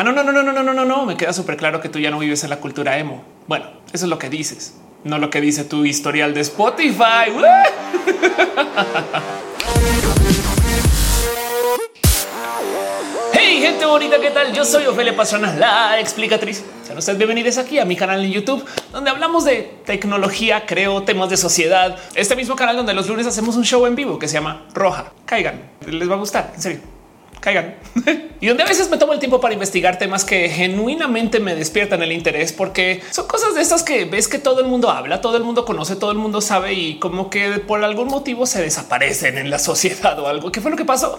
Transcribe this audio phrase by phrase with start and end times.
[0.00, 1.04] Ah, no, no, no, no, no, no, no, no.
[1.04, 3.22] Me queda súper claro que tú ya no vives en la cultura emo.
[3.46, 7.28] Bueno, eso es lo que dices, no lo que dice tu historial de Spotify.
[13.32, 14.54] Hey, gente bonita, ¿qué tal?
[14.54, 16.64] Yo soy Ofelia Pastrana, la explicatriz.
[16.82, 21.28] Sean ustedes bienvenidos aquí a mi canal en YouTube, donde hablamos de tecnología, creo, temas
[21.28, 21.98] de sociedad.
[22.14, 25.12] Este mismo canal donde los lunes hacemos un show en vivo que se llama Roja.
[25.26, 26.99] Caigan, les va a gustar, en serio
[27.40, 27.76] caigan.
[28.40, 32.02] y donde a veces me tomo el tiempo para investigar temas que genuinamente me despiertan
[32.02, 35.36] el interés porque son cosas de estas que ves que todo el mundo habla, todo
[35.36, 39.38] el mundo conoce, todo el mundo sabe y como que por algún motivo se desaparecen
[39.38, 40.52] en la sociedad o algo.
[40.52, 41.18] ¿Qué fue lo que pasó?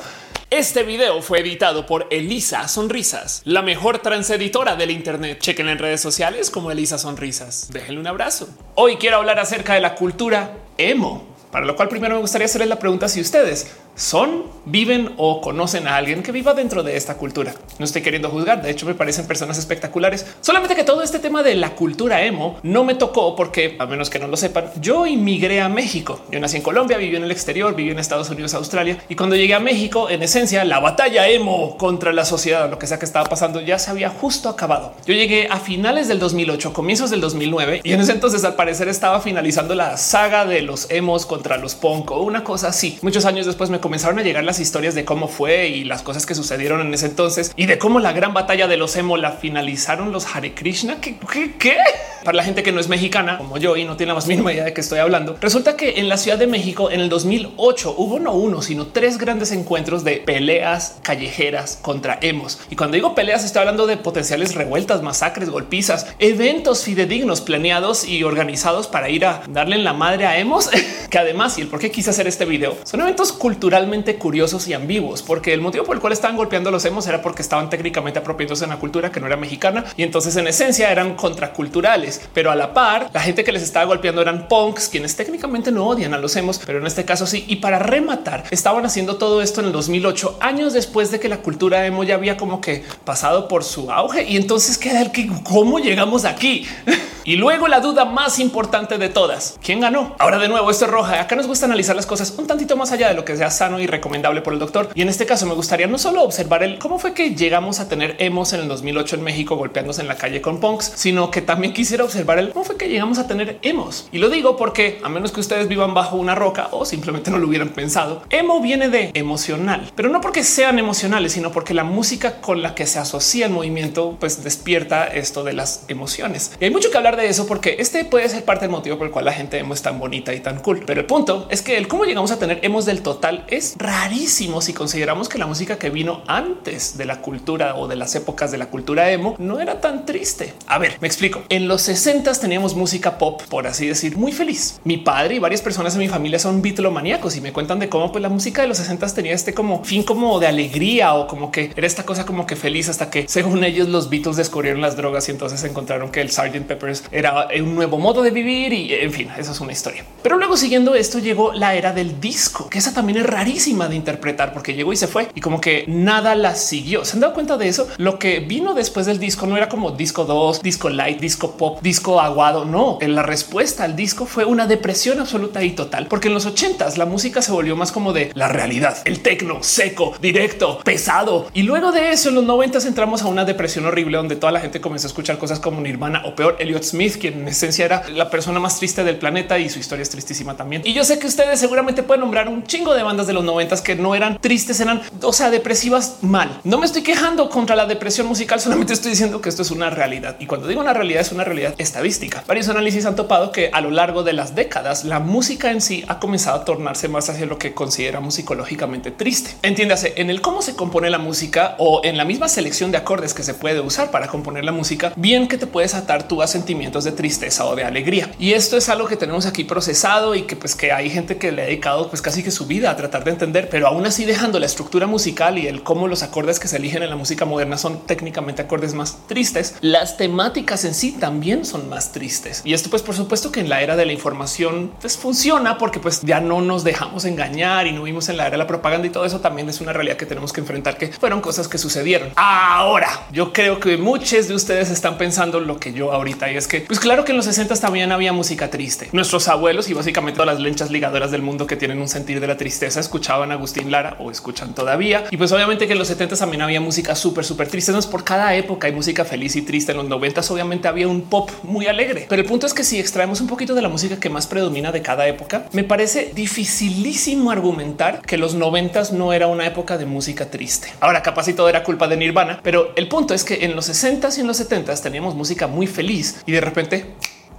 [0.49, 5.39] Este video fue editado por Elisa Sonrisas, la mejor transeditora del Internet.
[5.39, 7.69] Chequen en redes sociales como Elisa Sonrisas.
[7.71, 8.49] Déjenle un abrazo.
[8.75, 12.67] Hoy quiero hablar acerca de la cultura emo, para lo cual primero me gustaría hacerles
[12.67, 17.15] la pregunta si ustedes son, viven o conocen a alguien que viva dentro de esta
[17.17, 17.53] cultura.
[17.79, 20.25] No estoy queriendo juzgar, de hecho me parecen personas espectaculares.
[20.41, 24.09] Solamente que todo este tema de la cultura emo no me tocó porque, a menos
[24.09, 26.21] que no lo sepan, yo inmigré a México.
[26.31, 28.97] Yo nací en Colombia, viví en el exterior, viví en Estados Unidos, Australia.
[29.09, 32.87] Y cuando llegué a México, en esencia, la batalla emo contra la sociedad, lo que
[32.87, 34.93] sea que estaba pasando, ya se había justo acabado.
[35.05, 38.87] Yo llegué a finales del 2008, comienzos del 2009, y en ese entonces al parecer
[38.87, 42.97] estaba finalizando la saga de los emos contra los punk una cosa así.
[43.01, 46.25] Muchos años después me comenzaron a llegar las historias de cómo fue y las cosas
[46.25, 49.31] que sucedieron en ese entonces y de cómo la gran batalla de los emo la
[49.31, 51.01] finalizaron los Hare Krishna.
[51.01, 51.17] ¿Qué?
[51.57, 51.77] ¿Qué?
[52.23, 54.53] Para la gente que no es mexicana como yo y no tiene la más mínima
[54.53, 57.95] idea de qué estoy hablando, resulta que en la Ciudad de México en el 2008
[57.97, 62.59] hubo no uno, sino tres grandes encuentros de peleas callejeras contra emos.
[62.69, 68.23] Y cuando digo peleas, estoy hablando de potenciales revueltas, masacres, golpizas, eventos fidedignos planeados y
[68.23, 70.69] organizados para ir a darle en la madre a emos,
[71.09, 74.73] que además y el por qué quise hacer este video son eventos culturalmente curiosos y
[74.73, 78.19] ambiguos, porque el motivo por el cual estaban golpeando los emos era porque estaban técnicamente
[78.19, 82.51] apropiándose en la cultura que no era mexicana y entonces en esencia eran contraculturales, pero
[82.51, 86.13] a la par la gente que les estaba golpeando eran punks, quienes técnicamente no odian
[86.13, 87.45] a los emos, pero en este caso sí.
[87.47, 91.37] Y para rematar, estaban haciendo todo esto en el 2008, años después de que la
[91.37, 94.23] cultura emo ya había como que pasado por su auge.
[94.23, 96.67] Y entonces queda el que cómo llegamos aquí.
[97.23, 100.15] y luego la duda más importante de todas, ¿quién ganó?
[100.19, 101.21] Ahora de nuevo esto es roja.
[101.21, 103.79] Acá nos gusta analizar las cosas un tantito más allá de lo que sea sano
[103.79, 104.89] y recomendable por el doctor.
[104.95, 107.87] Y en este caso me gustaría no solo observar el cómo fue que llegamos a
[107.87, 111.41] tener emos en el 2008 en México golpeándose en la calle con punks, sino que
[111.41, 114.07] también quisiera observar el cómo fue que llegamos a tener emos.
[114.11, 117.37] Y lo digo porque a menos que ustedes vivan bajo una roca o simplemente no
[117.37, 121.83] lo hubieran pensado, emo viene de emocional, pero no porque sean emocionales, sino porque la
[121.83, 126.51] música con la que se asocia el movimiento pues despierta esto de las emociones.
[126.59, 129.07] Y hay mucho que hablar de eso porque este puede ser parte del motivo por
[129.07, 130.83] el cual la gente emo es tan bonita y tan cool.
[130.85, 134.61] Pero el punto es que el cómo llegamos a tener emos del total es rarísimo
[134.61, 138.51] si consideramos que la música que vino antes de la cultura o de las épocas
[138.51, 140.53] de la cultura emo no era tan triste.
[140.67, 141.43] A ver, me explico.
[141.49, 144.79] En los 60 teníamos música pop, por así decir, muy feliz.
[144.85, 146.61] Mi padre y varias personas en mi familia son
[146.93, 149.83] maníacos y me cuentan de cómo pues, la música de los 60 tenía este como
[149.83, 153.27] fin como de alegría o como que era esta cosa como que feliz hasta que
[153.27, 156.65] según ellos los Beatles descubrieron las drogas y entonces encontraron que el Sgt.
[156.65, 160.05] Peppers era un nuevo modo de vivir y en fin, eso es una historia.
[160.23, 163.95] Pero luego siguiendo esto llegó la era del disco, que esa también es rarísima de
[163.95, 167.03] interpretar porque llegó y se fue y como que nada la siguió.
[167.03, 167.87] ¿Se han dado cuenta de eso?
[167.97, 171.80] Lo que vino después del disco no era como disco 2, disco light, disco pop,
[171.81, 172.65] disco aguado.
[172.65, 176.45] No, en la respuesta al disco fue una depresión absoluta y total, porque en los
[176.45, 181.47] 80 la música se volvió más como de la realidad, el tecno seco, directo, pesado.
[181.53, 184.59] Y luego de eso en los 90 entramos a una depresión horrible donde toda la
[184.59, 188.07] gente comenzó a escuchar cosas como Nirvana o peor Elliot Smith, quien en esencia era
[188.09, 190.81] la persona más triste del planeta y su historia es tristísima también.
[190.85, 193.81] Y yo sé que ustedes seguramente pueden nombrar un chingo de bandas de los noventas
[193.81, 196.59] que no eran tristes, eran, o sea, depresivas mal.
[196.63, 199.89] No me estoy quejando contra la depresión musical, solamente estoy diciendo que esto es una
[199.89, 200.37] realidad.
[200.39, 202.43] Y cuando digo una realidad es una realidad estadística.
[202.47, 206.03] Varios análisis han topado que a lo largo de las décadas la música en sí
[206.07, 209.51] ha comenzado a tornarse más hacia lo que consideramos psicológicamente triste.
[209.61, 213.33] Entiéndase en el cómo se compone la música o en la misma selección de acordes
[213.33, 216.47] que se puede usar para componer la música, bien que te puedes atar tú a
[216.47, 218.31] sentimientos de tristeza o de alegría.
[218.39, 221.51] Y esto es algo que tenemos aquí procesado y que pues que hay gente que
[221.51, 224.25] le ha dedicado pues casi que su vida a tratar de entender, pero aún así
[224.25, 227.45] dejando la estructura musical y el cómo los acordes que se eligen en la música
[227.45, 229.75] moderna son técnicamente acordes más tristes.
[229.81, 232.61] Las temáticas en sí también son más tristes.
[232.65, 235.99] Y esto pues por supuesto que en la era de la información pues funciona porque
[235.99, 239.07] pues ya no nos dejamos engañar y no vimos en la era de la propaganda
[239.07, 241.77] y todo eso también es una realidad que tenemos que enfrentar que fueron cosas que
[241.77, 242.29] sucedieron.
[242.35, 246.67] Ahora, yo creo que muchos de ustedes están pensando lo que yo ahorita y es
[246.67, 249.09] que, pues claro que en los 60 también había música triste.
[249.11, 252.47] Nuestros abuelos y básicamente todas las lenchas ligadoras del mundo que tienen un sentir de
[252.47, 255.25] la tristeza escuchaban a Agustín Lara o escuchan todavía.
[255.31, 257.91] Y pues obviamente que en los 70 también había música súper, súper triste.
[257.91, 259.91] No es por cada época hay música feliz y triste.
[259.91, 262.25] En los 90 obviamente había un pop muy alegre.
[262.29, 264.91] Pero el punto es que si extraemos un poquito de la música que más predomina
[264.91, 270.05] de cada época, me parece dificilísimo argumentar que los 90 no era una época de
[270.05, 270.89] música triste.
[270.99, 273.85] Ahora capaz y todo era culpa de Nirvana, pero el punto es que en los
[273.85, 277.05] 60 y en los 70 teníamos música muy feliz y de repente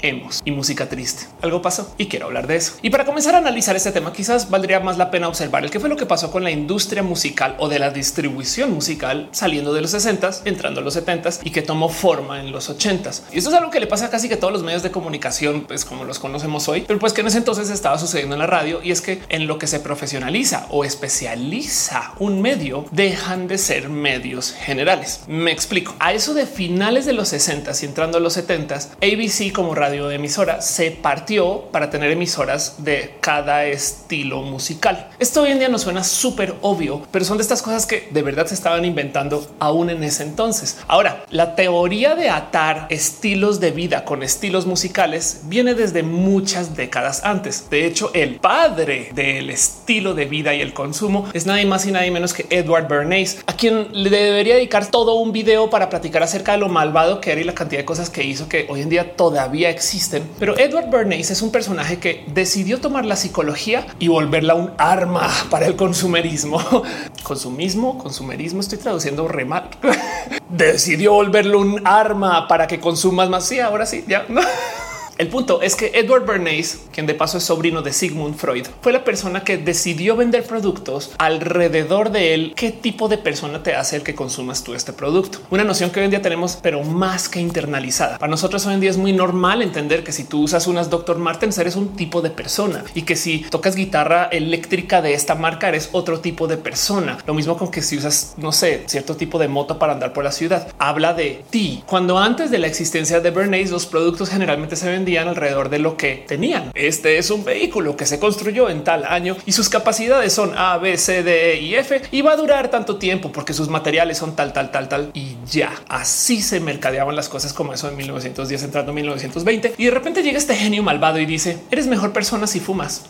[0.02, 1.26] hemos y música triste.
[1.40, 2.74] Algo pasó y quiero hablar de eso.
[2.82, 5.80] Y para comenzar a analizar este tema, quizás valdría más la pena observar el que
[5.80, 9.80] fue lo que pasó con la industria musical o de la distribución musical saliendo de
[9.80, 13.50] los 60 entrando a los 70 y que tomó forma en los 80 Y esto
[13.50, 16.04] es algo que le pasa a casi que todos los medios de comunicación, pues como
[16.04, 18.90] los conocemos hoy, pero pues que en ese entonces estaba sucediendo en la radio y
[18.90, 24.52] es que en lo que se profesionaliza o especializa un medio dejan de ser medios
[24.52, 25.20] generales.
[25.26, 25.94] Me explico.
[25.98, 29.91] A eso de finales de los 60 y entrando a los 70 ABC como radio
[29.92, 35.10] de emisora se partió para tener emisoras de cada estilo musical.
[35.18, 38.22] Esto hoy en día nos suena súper obvio, pero son de estas cosas que de
[38.22, 40.78] verdad se estaban inventando aún en ese entonces.
[40.88, 47.22] Ahora, la teoría de atar estilos de vida con estilos musicales viene desde muchas décadas
[47.24, 47.68] antes.
[47.68, 51.92] De hecho, el padre del estilo de vida y el consumo es nadie más y
[51.92, 56.22] nadie menos que Edward Bernays, a quien le debería dedicar todo un video para platicar
[56.22, 58.80] acerca de lo malvado que era y la cantidad de cosas que hizo que hoy
[58.80, 63.84] en día todavía existen, pero Edward Bernays es un personaje que decidió tomar la psicología
[63.98, 66.60] y volverla un arma para el consumerismo.
[67.24, 69.68] Consumismo, consumerismo, estoy traduciendo re mal.
[70.48, 73.44] decidió volverlo un arma para que consumas más.
[73.44, 74.24] Sí, ahora sí, ya.
[75.18, 78.92] El punto es que Edward Bernays, quien de paso es sobrino de Sigmund Freud, fue
[78.92, 82.52] la persona que decidió vender productos alrededor de él.
[82.56, 85.40] ¿Qué tipo de persona te hace el que consumas tú este producto?
[85.50, 88.18] Una noción que hoy en día tenemos, pero más que internalizada.
[88.18, 91.18] Para nosotros hoy en día es muy normal entender que si tú usas unas Dr.
[91.18, 95.68] Martens eres un tipo de persona y que si tocas guitarra eléctrica de esta marca
[95.68, 97.18] eres otro tipo de persona.
[97.26, 100.24] Lo mismo con que si usas, no sé, cierto tipo de moto para andar por
[100.24, 100.68] la ciudad.
[100.78, 101.82] Habla de ti.
[101.86, 105.80] Cuando antes de la existencia de Bernays, los productos generalmente se ven vendían alrededor de
[105.80, 106.70] lo que tenían.
[106.74, 110.78] Este es un vehículo que se construyó en tal año y sus capacidades son A,
[110.78, 114.18] B, C, D, E y F y va a durar tanto tiempo porque sus materiales
[114.18, 115.72] son tal, tal, tal, tal y ya.
[115.88, 120.22] Así se mercadeaban las cosas como eso en 1910 entrando en 1920 y de repente
[120.22, 123.02] llega este genio malvado y dice eres mejor persona si fumas.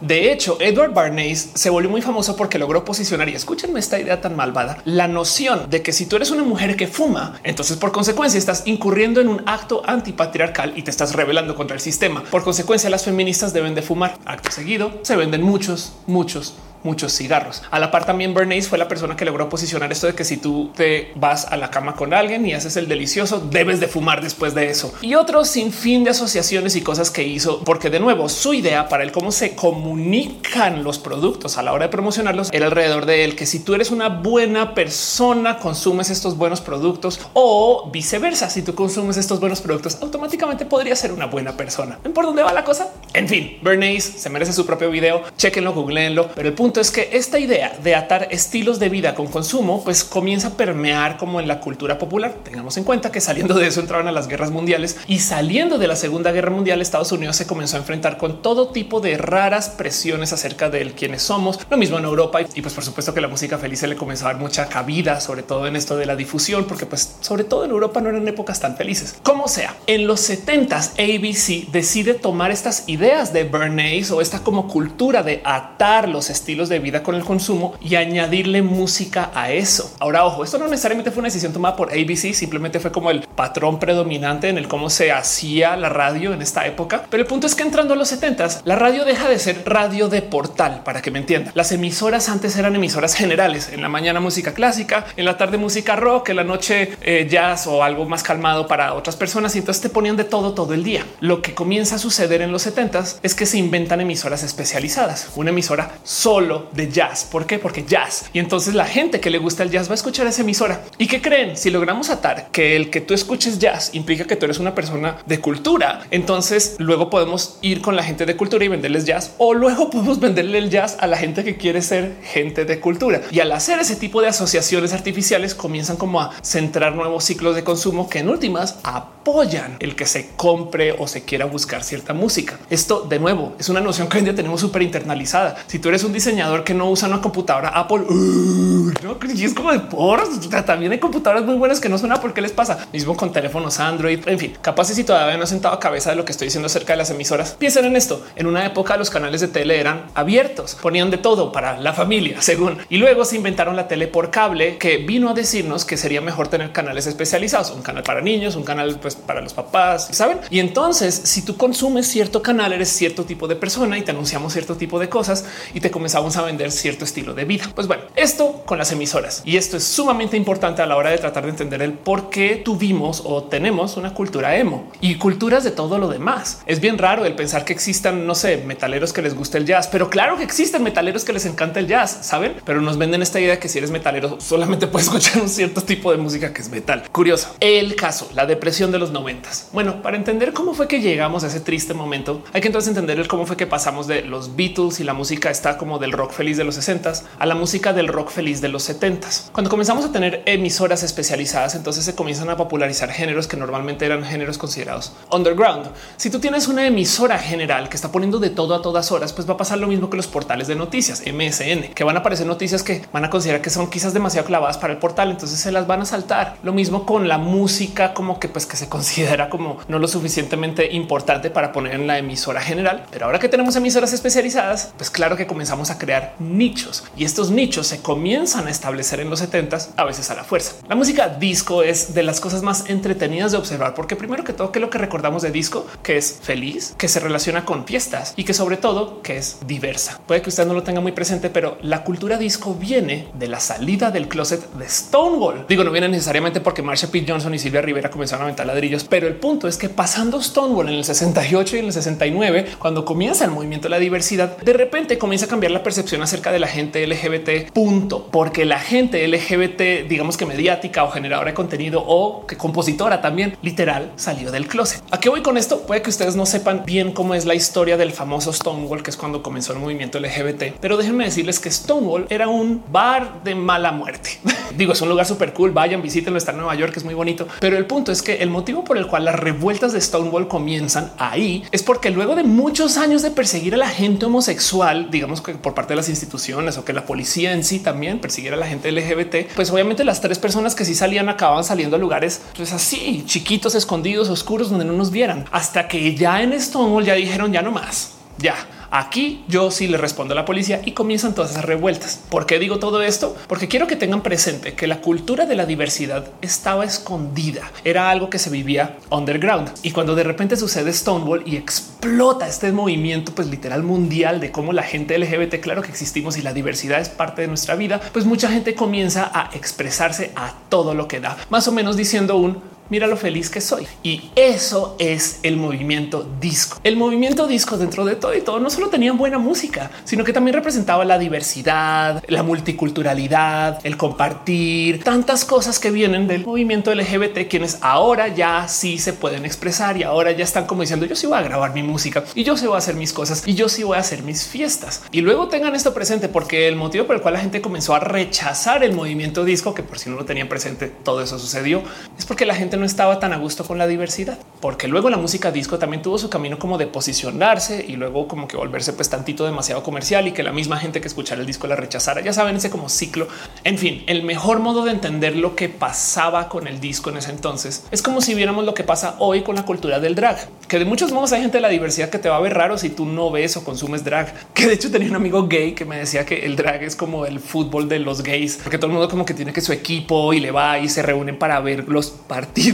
[0.00, 4.20] De hecho, Edward Barnes se volvió muy famoso porque logró posicionar y escúchenme esta idea
[4.20, 7.92] tan malvada, la noción de que si tú eres una mujer que fuma, entonces por
[7.92, 12.22] consecuencia estás incurriendo en un acto antipatriarcal y te estás rebelando contra el sistema.
[12.30, 14.18] Por consecuencia, las feministas deben de fumar.
[14.24, 17.62] Acto seguido, se venden muchos, muchos muchos cigarros.
[17.70, 20.36] A la par también Bernays fue la persona que logró posicionar esto de que si
[20.36, 24.22] tú te vas a la cama con alguien y haces el delicioso, debes de fumar
[24.22, 24.92] después de eso.
[25.02, 28.88] Y otros sin fin de asociaciones y cosas que hizo, porque de nuevo su idea
[28.88, 33.24] para el cómo se comunican los productos a la hora de promocionarlos era alrededor de
[33.24, 38.50] él que si tú eres una buena persona, consumes estos buenos productos o viceversa.
[38.50, 41.98] Si tú consumes estos buenos productos, automáticamente podría ser una buena persona.
[42.02, 42.92] ¿Ven por dónde va la cosa?
[43.12, 45.22] En fin, Bernays se merece su propio video.
[45.36, 46.28] Chequenlo, googleenlo.
[46.34, 50.04] Pero el punto es que esta idea de atar estilos de vida con consumo, pues
[50.04, 52.34] comienza a permear como en la cultura popular.
[52.44, 55.88] Tengamos en cuenta que saliendo de eso entraron a las guerras mundiales y saliendo de
[55.88, 59.70] la Segunda Guerra Mundial, Estados Unidos se comenzó a enfrentar con todo tipo de raras
[59.70, 61.58] presiones acerca de quiénes somos.
[61.68, 64.26] Lo mismo en Europa y pues por supuesto que la música feliz se le comenzó
[64.26, 67.64] a dar mucha cabida, sobre todo en esto de la difusión, porque pues sobre todo
[67.64, 69.16] en Europa no eran épocas tan felices.
[69.22, 74.68] Como sea, en los 70s ABC decide tomar estas ideas de Bernays o esta como
[74.68, 79.94] cultura de atar los estilos de vida con el consumo y añadirle música a eso.
[80.00, 83.22] Ahora, ojo, esto no necesariamente fue una decisión tomada por ABC, simplemente fue como el
[83.22, 87.04] patrón predominante en el cómo se hacía la radio en esta época.
[87.10, 88.30] Pero el punto es que entrando a los 70
[88.64, 91.52] la radio deja de ser radio de portal para que me entiendan.
[91.54, 93.70] Las emisoras antes eran emisoras generales.
[93.72, 97.66] En la mañana música clásica, en la tarde música rock, en la noche eh, jazz
[97.66, 99.54] o algo más calmado para otras personas.
[99.56, 101.04] Y entonces te ponían de todo todo el día.
[101.20, 105.30] Lo que comienza a suceder en los 70 es que se inventan emisoras especializadas.
[105.36, 107.24] Una emisora solo de jazz.
[107.30, 107.58] ¿Por qué?
[107.58, 108.26] Porque jazz.
[108.32, 110.82] Y entonces la gente que le gusta el jazz va a escuchar esa emisora.
[110.98, 111.56] ¿Y qué creen?
[111.56, 115.18] Si logramos atar que el que tú escuches jazz implica que tú eres una persona
[115.26, 119.54] de cultura, entonces luego podemos ir con la gente de cultura y venderles jazz o
[119.54, 123.22] luego podemos venderle el jazz a la gente que quiere ser gente de cultura.
[123.30, 127.64] Y al hacer ese tipo de asociaciones artificiales comienzan como a centrar nuevos ciclos de
[127.64, 132.58] consumo que en últimas apoyan el que se compre o se quiera buscar cierta música.
[132.70, 135.56] esto de nuevo es una noción que hoy en día tenemos súper internalizada.
[135.66, 139.72] Si tú eres un diseñador que no usa una computadora Apple, no, y es como
[139.72, 140.20] de por
[140.64, 142.32] también hay computadoras muy buenas que no son Apple.
[142.34, 142.86] ¿Qué les pasa?
[142.92, 146.24] Mismo con teléfonos Android, en fin, capaz si todavía no he sentado cabeza de lo
[146.24, 147.56] que estoy diciendo acerca de las emisoras.
[147.58, 148.24] Piensen en esto.
[148.36, 152.42] En una época los canales de tele eran abiertos, ponían de todo para la familia,
[152.42, 152.78] según.
[152.88, 156.48] Y luego se inventaron la tele por cable que vino a decirnos que sería mejor
[156.48, 160.38] tener canales especializados, un canal para niños, un canal pues, para los papás, ¿saben?
[160.50, 164.52] Y entonces si tú consumes cierto canal, eres cierto tipo de persona y te anunciamos
[164.52, 165.44] cierto tipo de cosas
[165.74, 167.66] y te comenzamos a vender cierto estilo de vida.
[167.74, 171.18] Pues bueno, esto con las emisoras y esto es sumamente importante a la hora de
[171.18, 175.70] tratar de entender el por qué tuvimos o tenemos una cultura emo y culturas de
[175.70, 176.62] todo lo demás.
[176.66, 179.88] Es bien raro el pensar que existan, no sé, metaleros que les guste el jazz,
[179.88, 182.54] pero claro que existen metaleros que les encanta el jazz, saben?
[182.64, 186.10] Pero nos venden esta idea que si eres metalero solamente puedes escuchar un cierto tipo
[186.10, 187.04] de música que es metal.
[187.10, 187.54] Curioso.
[187.60, 189.68] El caso, la depresión de los noventas.
[189.72, 193.26] Bueno, para entender cómo fue que llegamos a ese triste momento, hay que entonces entender
[193.28, 196.56] cómo fue que pasamos de los Beatles y la música está como del rock feliz
[196.56, 200.12] de los 60 a la música del rock feliz de los 70 Cuando comenzamos a
[200.12, 205.86] tener emisoras especializadas, entonces se comienzan a popularizar géneros que normalmente eran géneros considerados underground.
[206.16, 209.48] Si tú tienes una emisora general que está poniendo de todo a todas horas, pues
[209.48, 212.46] va a pasar lo mismo que los portales de noticias MSN, que van a aparecer
[212.46, 215.70] noticias que van a considerar que son quizás demasiado clavadas para el portal, entonces se
[215.70, 216.56] las van a saltar.
[216.64, 220.92] Lo mismo con la música, como que pues que se considera como no lo suficientemente
[220.92, 223.04] importante para poner en la emisora general.
[223.12, 227.52] Pero ahora que tenemos emisoras especializadas, pues claro que comenzamos a crear nichos y estos
[227.52, 230.72] nichos se comienzan a establecer en los 70 a veces a la fuerza.
[230.88, 234.72] La música disco es de las cosas más entretenidas de observar, porque primero que todo,
[234.72, 238.44] que lo que recordamos de disco, que es feliz, que se relaciona con fiestas y
[238.44, 240.20] que sobre todo que es diversa.
[240.26, 243.60] Puede que usted no lo tenga muy presente, pero la cultura disco viene de la
[243.60, 245.66] salida del closet de Stonewall.
[245.68, 247.24] Digo, no viene necesariamente porque Marsha P.
[247.26, 250.88] Johnson y Silvia Rivera comenzaron a aventar ladrillos, pero el punto es que pasando Stonewall
[250.88, 254.72] en el 68 y en el 69, cuando comienza el movimiento de la diversidad, de
[254.72, 257.72] repente comienza a cambiar la percepción acerca de la gente LGBT.
[257.72, 263.20] Punto, porque la gente LGBT, digamos que mediática o generadora de contenido o que compositora
[263.20, 265.02] también literal salió del closet.
[265.10, 265.80] ¿A qué voy con esto?
[265.80, 269.16] Puede que ustedes no sepan bien cómo es la historia del famoso Stonewall, que es
[269.16, 273.90] cuando comenzó el movimiento LGBT, pero déjenme decirles que Stonewall era un bar de mala
[273.90, 274.38] muerte.
[274.76, 275.72] Digo, es un lugar súper cool.
[275.72, 276.38] Vayan, visítenlo.
[276.38, 277.48] Está en Nueva York, es muy bonito.
[277.58, 281.10] Pero el punto es que el motivo por el cual las revueltas de Stonewall comienzan
[281.18, 285.54] ahí es porque luego de muchos años de perseguir a la gente homosexual, digamos que
[285.54, 288.66] por parte de las instituciones o que la policía en sí también persiguiera a la
[288.66, 292.74] gente LGBT, pues obviamente las tres personas que sí salían acababan saliendo a lugares pues
[292.74, 295.46] así chiquitos, escondidos, oscuros, donde no nos vieran.
[295.50, 298.56] Hasta que ya en Stonewall ya dijeron ya no más, ya
[298.90, 302.20] Aquí yo sí le respondo a la policía y comienzan todas esas revueltas.
[302.28, 303.36] ¿Por qué digo todo esto?
[303.46, 307.70] Porque quiero que tengan presente que la cultura de la diversidad estaba escondida.
[307.84, 309.70] Era algo que se vivía underground.
[309.82, 314.72] Y cuando de repente sucede Stonewall y explota este movimiento, pues literal mundial de cómo
[314.72, 318.24] la gente LGBT, claro que existimos y la diversidad es parte de nuestra vida, pues
[318.24, 322.60] mucha gente comienza a expresarse a todo lo que da, más o menos diciendo un
[322.90, 323.86] mira lo feliz que soy.
[324.02, 326.78] Y eso es el movimiento disco.
[326.84, 330.32] El movimiento disco dentro de todo y todo no solo tenían buena música, sino que
[330.32, 337.48] también representaba la diversidad, la multiculturalidad, el compartir, tantas cosas que vienen del movimiento LGBT,
[337.48, 341.26] quienes ahora ya sí se pueden expresar y ahora ya están como diciendo yo sí
[341.26, 343.68] voy a grabar mi música y yo sí voy a hacer mis cosas y yo
[343.68, 345.02] sí voy a hacer mis fiestas.
[345.12, 348.00] Y luego tengan esto presente porque el motivo por el cual la gente comenzó a
[348.00, 351.82] rechazar el movimiento disco, que por si no lo tenían presente, todo eso sucedió,
[352.18, 355.16] es porque la gente no estaba tan a gusto con la diversidad, porque luego la
[355.16, 359.08] música disco también tuvo su camino como de posicionarse y luego como que volverse pues
[359.08, 362.20] tantito demasiado comercial y que la misma gente que escuchara el disco la rechazara.
[362.20, 363.28] Ya saben, ese como ciclo.
[363.64, 367.30] En fin, el mejor modo de entender lo que pasaba con el disco en ese
[367.30, 370.78] entonces es como si viéramos lo que pasa hoy con la cultura del drag, que
[370.78, 372.90] de muchos modos hay gente de la diversidad que te va a ver raro si
[372.90, 374.34] tú no ves o consumes drag.
[374.60, 377.24] Que de hecho tenía un amigo gay que me decía que el drag es como
[377.24, 380.32] el fútbol de los gays, porque todo el mundo como que tiene que su equipo
[380.32, 382.69] y le va y se reúnen para ver los partidos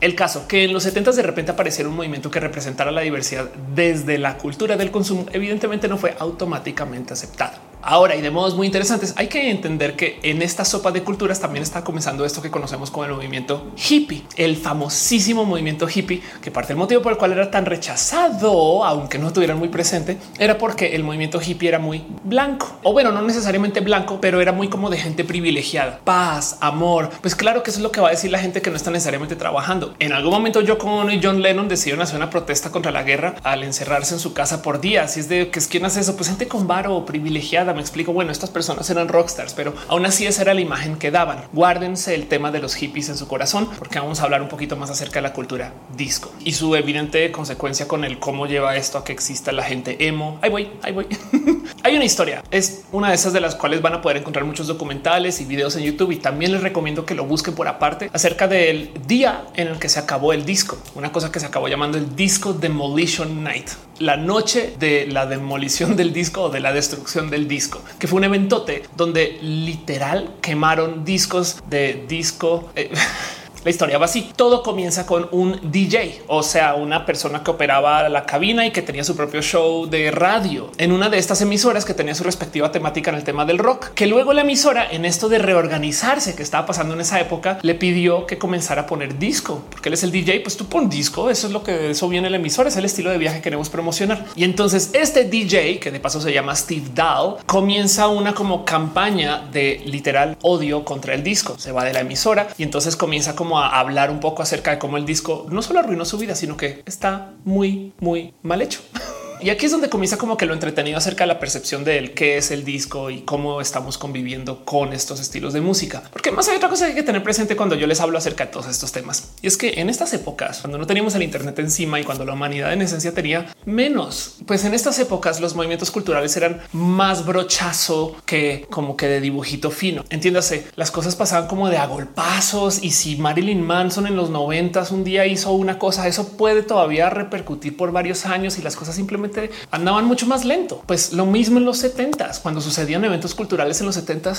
[0.00, 3.48] El caso que en los 70 de repente apareciera un movimiento que representara la diversidad
[3.74, 7.73] desde la cultura del consumo, evidentemente no fue automáticamente aceptado.
[7.86, 11.38] Ahora y de modos muy interesantes, hay que entender que en esta sopa de culturas
[11.38, 16.50] también está comenzando esto que conocemos como el movimiento hippie, el famosísimo movimiento hippie, que
[16.50, 20.56] parte del motivo por el cual era tan rechazado, aunque no tuvieran muy presente, era
[20.56, 24.68] porque el movimiento hippie era muy blanco o bueno, no necesariamente blanco, pero era muy
[24.68, 27.10] como de gente privilegiada, paz, amor.
[27.20, 28.90] Pues claro que eso es lo que va a decir la gente que no está
[28.92, 29.94] necesariamente trabajando.
[29.98, 33.62] En algún momento yo con John Lennon decidieron hacer una protesta contra la guerra al
[33.62, 35.18] encerrarse en su casa por días.
[35.18, 38.12] Y es de que es quien hace eso, pues gente con varo privilegiada Me explico.
[38.12, 41.44] Bueno, estas personas eran rockstars, pero aún así esa era la imagen que daban.
[41.52, 44.76] Guárdense el tema de los hippies en su corazón, porque vamos a hablar un poquito
[44.76, 48.98] más acerca de la cultura disco y su evidente consecuencia con el cómo lleva esto
[48.98, 50.38] a que exista la gente emo.
[50.42, 51.06] Ahí voy, ahí voy.
[51.82, 52.42] Hay una historia.
[52.50, 55.76] Es una de esas de las cuales van a poder encontrar muchos documentales y videos
[55.76, 59.68] en YouTube y también les recomiendo que lo busquen por aparte acerca del día en
[59.68, 60.78] el que se acabó el disco.
[60.94, 65.96] Una cosa que se acabó llamando el disco Demolition Night, la noche de la demolición
[65.96, 67.63] del disco o de la destrucción del disco,
[67.98, 72.70] que fue un eventote donde literal quemaron discos de disco.
[72.74, 72.90] Eh,
[73.64, 74.30] La historia va así.
[74.36, 78.82] Todo comienza con un DJ, o sea, una persona que operaba la cabina y que
[78.82, 82.70] tenía su propio show de radio en una de estas emisoras que tenía su respectiva
[82.70, 86.42] temática en el tema del rock, que luego la emisora en esto de reorganizarse que
[86.42, 90.02] estaba pasando en esa época le pidió que comenzara a poner disco, porque él es
[90.02, 92.68] el DJ, pues tú pon disco, eso es lo que de eso viene la emisora,
[92.68, 94.26] es el estilo de viaje que queremos promocionar.
[94.36, 99.48] Y entonces este DJ, que de paso se llama Steve Dahl, comienza una como campaña
[99.50, 101.54] de literal odio contra el disco.
[101.58, 104.78] Se va de la emisora y entonces comienza como a hablar un poco acerca de
[104.78, 108.80] cómo el disco no solo arruinó su vida, sino que está muy, muy mal hecho.
[109.44, 112.14] Y aquí es donde comienza como que lo entretenido acerca de la percepción de él,
[112.14, 116.02] qué es el disco y cómo estamos conviviendo con estos estilos de música.
[116.10, 118.46] Porque más hay otra cosa que hay que tener presente cuando yo les hablo acerca
[118.46, 119.32] de todos estos temas.
[119.42, 122.32] Y es que en estas épocas, cuando no teníamos el Internet encima y cuando la
[122.32, 128.16] humanidad en esencia tenía menos, pues en estas épocas los movimientos culturales eran más brochazo
[128.24, 130.06] que como que de dibujito fino.
[130.08, 135.04] Entiéndase, las cosas pasaban como de agolpazos y si Marilyn Manson en los noventas un
[135.04, 139.33] día hizo una cosa, eso puede todavía repercutir por varios años y las cosas simplemente
[139.70, 140.82] andaban mucho más lento.
[140.86, 144.34] Pues lo mismo en los 70 cuando sucedían eventos culturales en los 70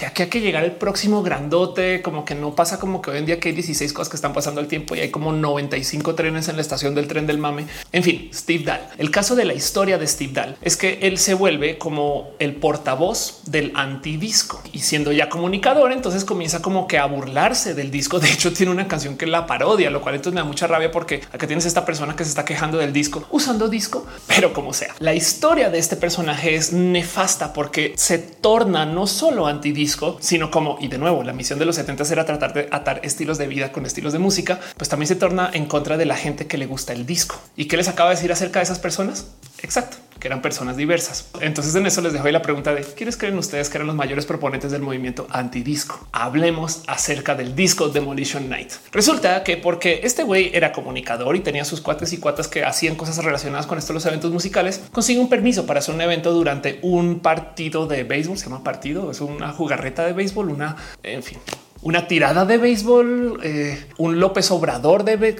[0.00, 3.18] de aquí a que llegar el próximo grandote, como que no pasa como que hoy
[3.18, 6.14] en día que hay 16 cosas que están pasando al tiempo y hay como 95
[6.14, 7.66] trenes en la estación del tren del mame.
[7.92, 8.88] En fin, Steve Dahl.
[8.98, 12.56] El caso de la historia de Steve Dahl es que él se vuelve como el
[12.56, 18.20] portavoz del antidisco y siendo ya comunicador, entonces comienza como que a burlarse del disco.
[18.20, 20.90] De hecho, tiene una canción que la parodia, lo cual entonces me da mucha rabia
[20.90, 24.72] porque acá tienes esta persona que se está quejando del disco usando disco, pero como
[24.72, 30.50] sea, la historia de este personaje es nefasta porque se torna no solo antidisco, sino
[30.50, 33.46] como, y de nuevo, la misión de los 70 era tratar de atar estilos de
[33.46, 36.58] vida con estilos de música, pues también se torna en contra de la gente que
[36.58, 37.40] le gusta el disco.
[37.56, 39.26] ¿Y qué les acaba de decir acerca de esas personas?
[39.62, 41.28] Exacto que eran personas diversas.
[41.40, 44.26] Entonces en eso les dejo la pregunta de quiénes creen ustedes que eran los mayores
[44.26, 46.06] proponentes del movimiento antidisco.
[46.12, 48.72] Hablemos acerca del disco Demolition Night.
[48.92, 52.96] Resulta que porque este güey era comunicador y tenía sus cuates y cuatas que hacían
[52.96, 56.78] cosas relacionadas con estos los eventos musicales, consigue un permiso para hacer un evento durante
[56.82, 58.36] un partido de béisbol.
[58.36, 61.38] Se llama partido, es una jugarreta de béisbol, una, en fin,
[61.82, 65.36] una tirada de béisbol, eh, un López Obrador de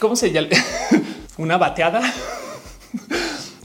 [0.00, 0.48] cómo se llama,
[1.38, 2.02] una bateada.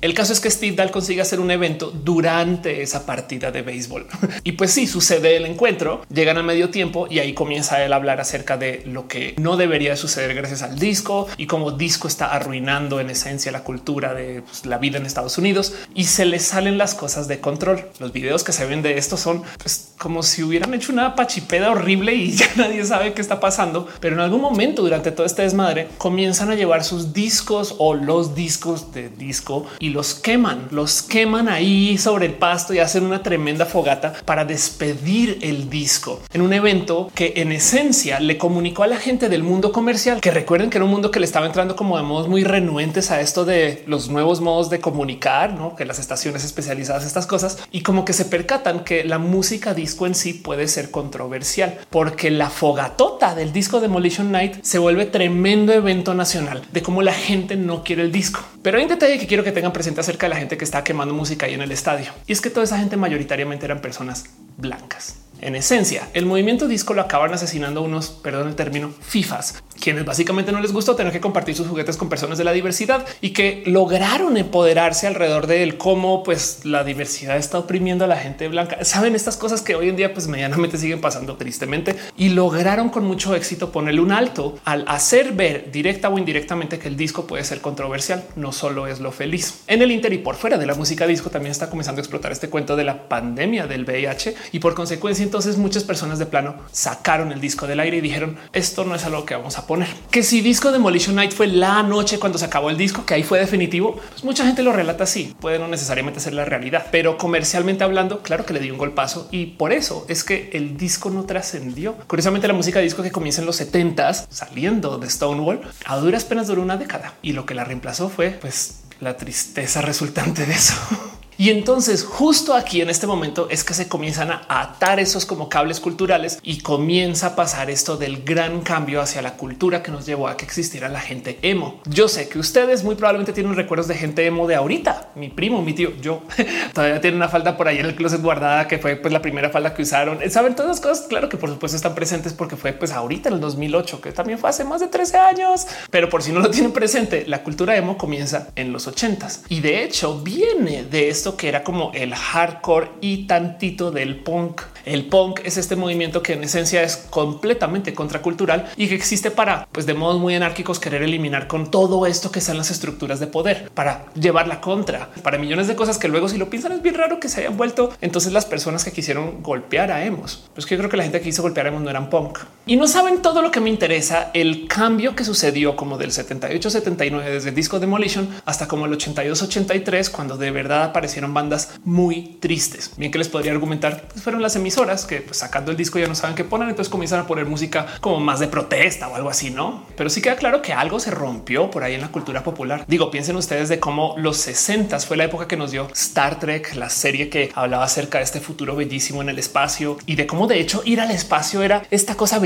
[0.07, 4.07] El caso es que Steve Dahl consigue hacer un evento durante esa partida de béisbol.
[4.45, 7.97] y pues sí, sucede el encuentro, llegan a medio tiempo y ahí comienza él a
[7.97, 12.27] hablar acerca de lo que no debería suceder gracias al disco y cómo disco está
[12.27, 16.39] arruinando en esencia la cultura de pues, la vida en Estados Unidos y se le
[16.39, 17.89] salen las cosas de control.
[17.99, 21.69] Los videos que se ven de esto son pues, como si hubieran hecho una pachipeda
[21.69, 23.89] horrible y ya nadie sabe qué está pasando.
[23.99, 28.35] Pero en algún momento durante todo este desmadre comienzan a llevar sus discos o los
[28.35, 33.23] discos de disco y los queman, los queman ahí sobre el pasto y hacen una
[33.23, 38.87] tremenda fogata para despedir el disco en un evento que en esencia le comunicó a
[38.87, 41.75] la gente del mundo comercial que recuerden que era un mundo que le estaba entrando
[41.75, 45.75] como de modos muy renuentes a esto de los nuevos modos de comunicar, ¿no?
[45.75, 50.05] que las estaciones especializadas, estas cosas y como que se percatan que la música disco
[50.05, 55.73] en sí puede ser controversial porque la fogatota del disco Demolition Night se vuelve tremendo
[55.73, 58.41] evento nacional de cómo la gente no quiere el disco.
[58.61, 60.83] Pero hay un detalle que quiero que tengan presente acerca de la gente que está
[60.83, 62.11] quemando música ahí en el estadio.
[62.25, 64.25] Y es que toda esa gente mayoritariamente eran personas
[64.57, 65.17] blancas.
[65.41, 70.51] En esencia, el movimiento disco lo acaban asesinando unos, perdón el término, FIFAs, quienes básicamente
[70.51, 73.63] no les gustó tener que compartir sus juguetes con personas de la diversidad y que
[73.67, 78.83] lograron empoderarse alrededor de él, cómo pues la diversidad está oprimiendo a la gente blanca.
[78.83, 83.05] Saben estas cosas que hoy en día pues medianamente siguen pasando tristemente y lograron con
[83.05, 87.43] mucho éxito ponerle un alto al hacer ver directa o indirectamente que el disco puede
[87.43, 88.23] ser controversial.
[88.35, 91.29] No solo es lo feliz en el inter y por fuera de la música disco
[91.29, 95.26] también está comenzando a explotar este cuento de la pandemia del VIH y por consecuencia
[95.27, 99.05] entonces muchas personas de plano sacaron el disco del aire y dijeron esto no es
[99.05, 99.87] algo que vamos a poner.
[100.09, 103.23] Que si disco Demolition Night fue la noche cuando se acabó el disco, que ahí
[103.23, 105.35] fue definitivo, pues mucha gente lo relata así.
[105.39, 109.27] Puede no necesariamente ser la realidad, pero comercialmente hablando, claro que le dio un golpazo
[109.31, 111.95] y por eso es que el disco no trascendió.
[112.07, 116.47] Curiosamente, la música disco que comienza en los 70s saliendo de Stonewall a duras penas
[116.47, 120.73] duró una década y lo que la reemplazó fue pues la tristeza resultante de eso.
[121.39, 125.49] Y entonces justo aquí en este momento es que se comienzan a atar esos como
[125.49, 130.07] cables culturales y comienza a pasar esto del gran cambio hacia la cultura que nos
[130.07, 131.79] llevó a que existiera la gente emo.
[131.85, 135.11] Yo sé que ustedes muy probablemente tienen recuerdos de gente emo de ahorita.
[135.13, 136.23] Mi primo, mi tío, yo
[136.73, 139.51] todavía tiene una falda por ahí en el closet guardada que fue pues la primera
[139.51, 140.17] falda que usaron.
[140.31, 141.05] Saben todas las cosas.
[141.07, 144.39] Claro que por supuesto están presentes porque fue pues ahorita en el 2008, que también
[144.39, 145.67] fue hace más de 13 años.
[145.91, 149.59] Pero por si no lo tienen presente, la cultura emo comienza en los 80s y
[149.59, 154.61] de hecho viene de esto que era como el hardcore y tantito del punk.
[154.85, 159.67] El punk es este movimiento que en esencia es completamente contracultural y que existe para,
[159.71, 163.27] pues de modos muy anárquicos, querer eliminar con todo esto que sean las estructuras de
[163.27, 166.81] poder para llevar la contra para millones de cosas que luego si lo piensan es
[166.81, 170.49] bien raro que se hayan vuelto entonces las personas que quisieron golpear a emos.
[170.53, 172.39] Pues que yo creo que la gente que quiso golpear a emos no eran punk
[172.67, 174.29] y no saben todo lo que me interesa.
[174.33, 178.93] El cambio que sucedió como del 78, 79 desde el disco Demolition hasta como el
[178.93, 182.91] 82, 83, cuando de verdad aparecieron bandas muy tristes.
[182.97, 186.07] Bien que les podría argumentar, pues fueron las emisoras que pues, sacando el disco ya
[186.07, 189.29] no saben qué poner, entonces comienzan a poner música como más de protesta o algo
[189.29, 189.85] así, no?
[189.95, 192.83] Pero sí queda claro que algo se rompió por ahí en la cultura popular.
[192.87, 196.75] Digo, piensen ustedes de cómo los 60 fue la época que nos dio Star Trek,
[196.75, 200.47] la serie que hablaba acerca de este futuro bellísimo en el espacio y de cómo
[200.47, 202.39] de hecho ir al espacio era esta cosa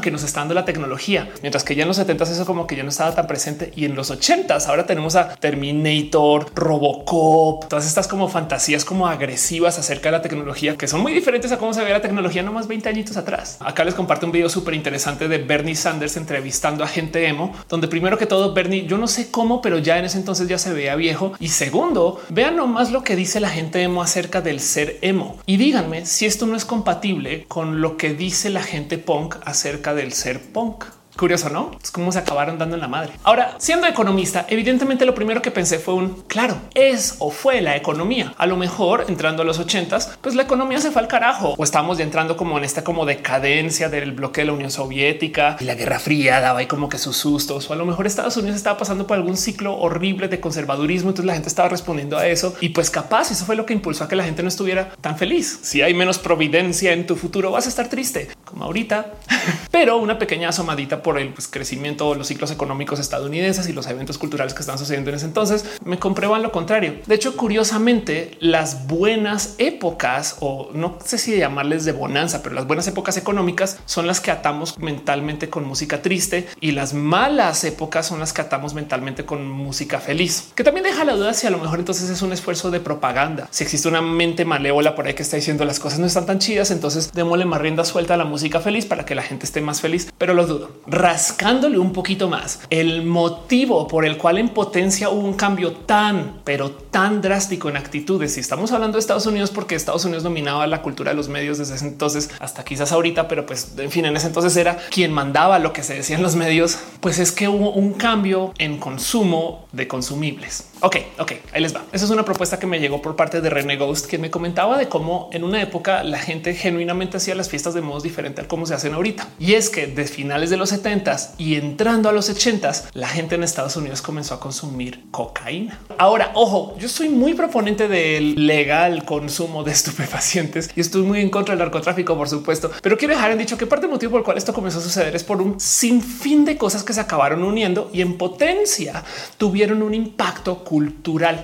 [0.00, 2.76] que nos está dando la tecnología, mientras que ya en los 70 eso como que
[2.76, 3.72] ya no estaba tan presente.
[3.74, 9.78] Y en los 80 ahora tenemos a Terminator, Robocop, todas estas como fantasías como agresivas
[9.78, 12.52] acerca de la tecnología que son muy diferentes a cómo se ve la tecnología no
[12.52, 13.56] más 20 añitos atrás.
[13.60, 17.88] Acá les comparto un video súper interesante de Bernie Sanders entrevistando a gente emo, donde
[17.88, 20.72] primero que todo Bernie, yo no sé cómo, pero ya en ese entonces ya se
[20.72, 21.32] veía viejo.
[21.40, 25.38] Y segundo, vean nomás lo que dice la gente emo acerca del ser emo.
[25.44, 30.12] Y díganme si esto no es compatible con lo que dice la gente punk del
[30.12, 30.84] ser punk.
[31.16, 31.70] Curioso, ¿no?
[31.82, 33.14] Es como se acabaron dando en la madre.
[33.24, 37.74] Ahora, siendo economista, evidentemente lo primero que pensé fue un claro, es o fue la
[37.74, 38.34] economía.
[38.36, 41.64] A lo mejor entrando a los ochentas, pues la economía se fue al carajo o
[41.64, 45.64] estamos ya entrando como en esta como decadencia del bloque de la Unión Soviética y
[45.64, 48.56] la Guerra Fría daba ahí como que sus sustos o a lo mejor Estados Unidos
[48.56, 51.08] estaba pasando por algún ciclo horrible de conservadurismo.
[51.08, 54.04] Entonces la gente estaba respondiendo a eso y pues capaz eso fue lo que impulsó
[54.04, 55.60] a que la gente no estuviera tan feliz.
[55.62, 59.12] Si hay menos providencia en tu futuro, vas a estar triste como ahorita,
[59.70, 64.16] pero una pequeña asomadita por el pues, crecimiento, los ciclos económicos estadounidenses y los eventos
[64.16, 67.00] culturales que están sucediendo en ese entonces, me comprueban lo contrario.
[67.06, 72.66] De hecho, curiosamente, las buenas épocas, o no sé si llamarles de bonanza, pero las
[72.66, 78.06] buenas épocas económicas son las que atamos mentalmente con música triste y las malas épocas
[78.06, 81.50] son las que atamos mentalmente con música feliz, que también deja la duda si a
[81.50, 83.48] lo mejor entonces es un esfuerzo de propaganda.
[83.50, 86.38] Si existe una mente malévola por ahí que está diciendo las cosas no están tan
[86.38, 89.60] chidas, entonces démosle más rienda suelta a la música feliz para que la gente esté
[89.60, 90.70] más feliz, pero lo dudo.
[90.86, 96.40] Rascándole un poquito más, el motivo por el cual en potencia hubo un cambio tan,
[96.44, 98.34] pero tan drástico en actitudes.
[98.34, 101.58] Si estamos hablando de Estados Unidos, porque Estados Unidos dominaba la cultura de los medios
[101.58, 105.12] desde ese entonces hasta quizás ahorita, pero pues en fin, en ese entonces era quien
[105.12, 108.78] mandaba lo que se decía en los medios, pues es que hubo un cambio en
[108.78, 110.64] consumo de consumibles.
[110.82, 111.84] Ok, ok, ahí les va.
[111.92, 114.76] Esa es una propuesta que me llegó por parte de René Ghost, quien me comentaba
[114.76, 118.48] de cómo en una época la gente genuinamente hacía las fiestas de modos diferentes a
[118.48, 119.26] cómo se hacen ahorita.
[119.38, 123.36] Y es que de finales de los 70 y entrando a los 80 la gente
[123.36, 125.80] en Estados Unidos comenzó a consumir cocaína.
[125.96, 131.30] Ahora, ojo, yo soy muy proponente del legal consumo de estupefacientes y estoy muy en
[131.30, 134.20] contra del narcotráfico, por supuesto, pero quiero dejar en dicho que parte del motivo por
[134.20, 137.42] el cual esto comenzó a suceder es por un sinfín de cosas que se acabaron
[137.42, 139.02] uniendo y en potencia
[139.38, 140.64] tuvieron un impacto.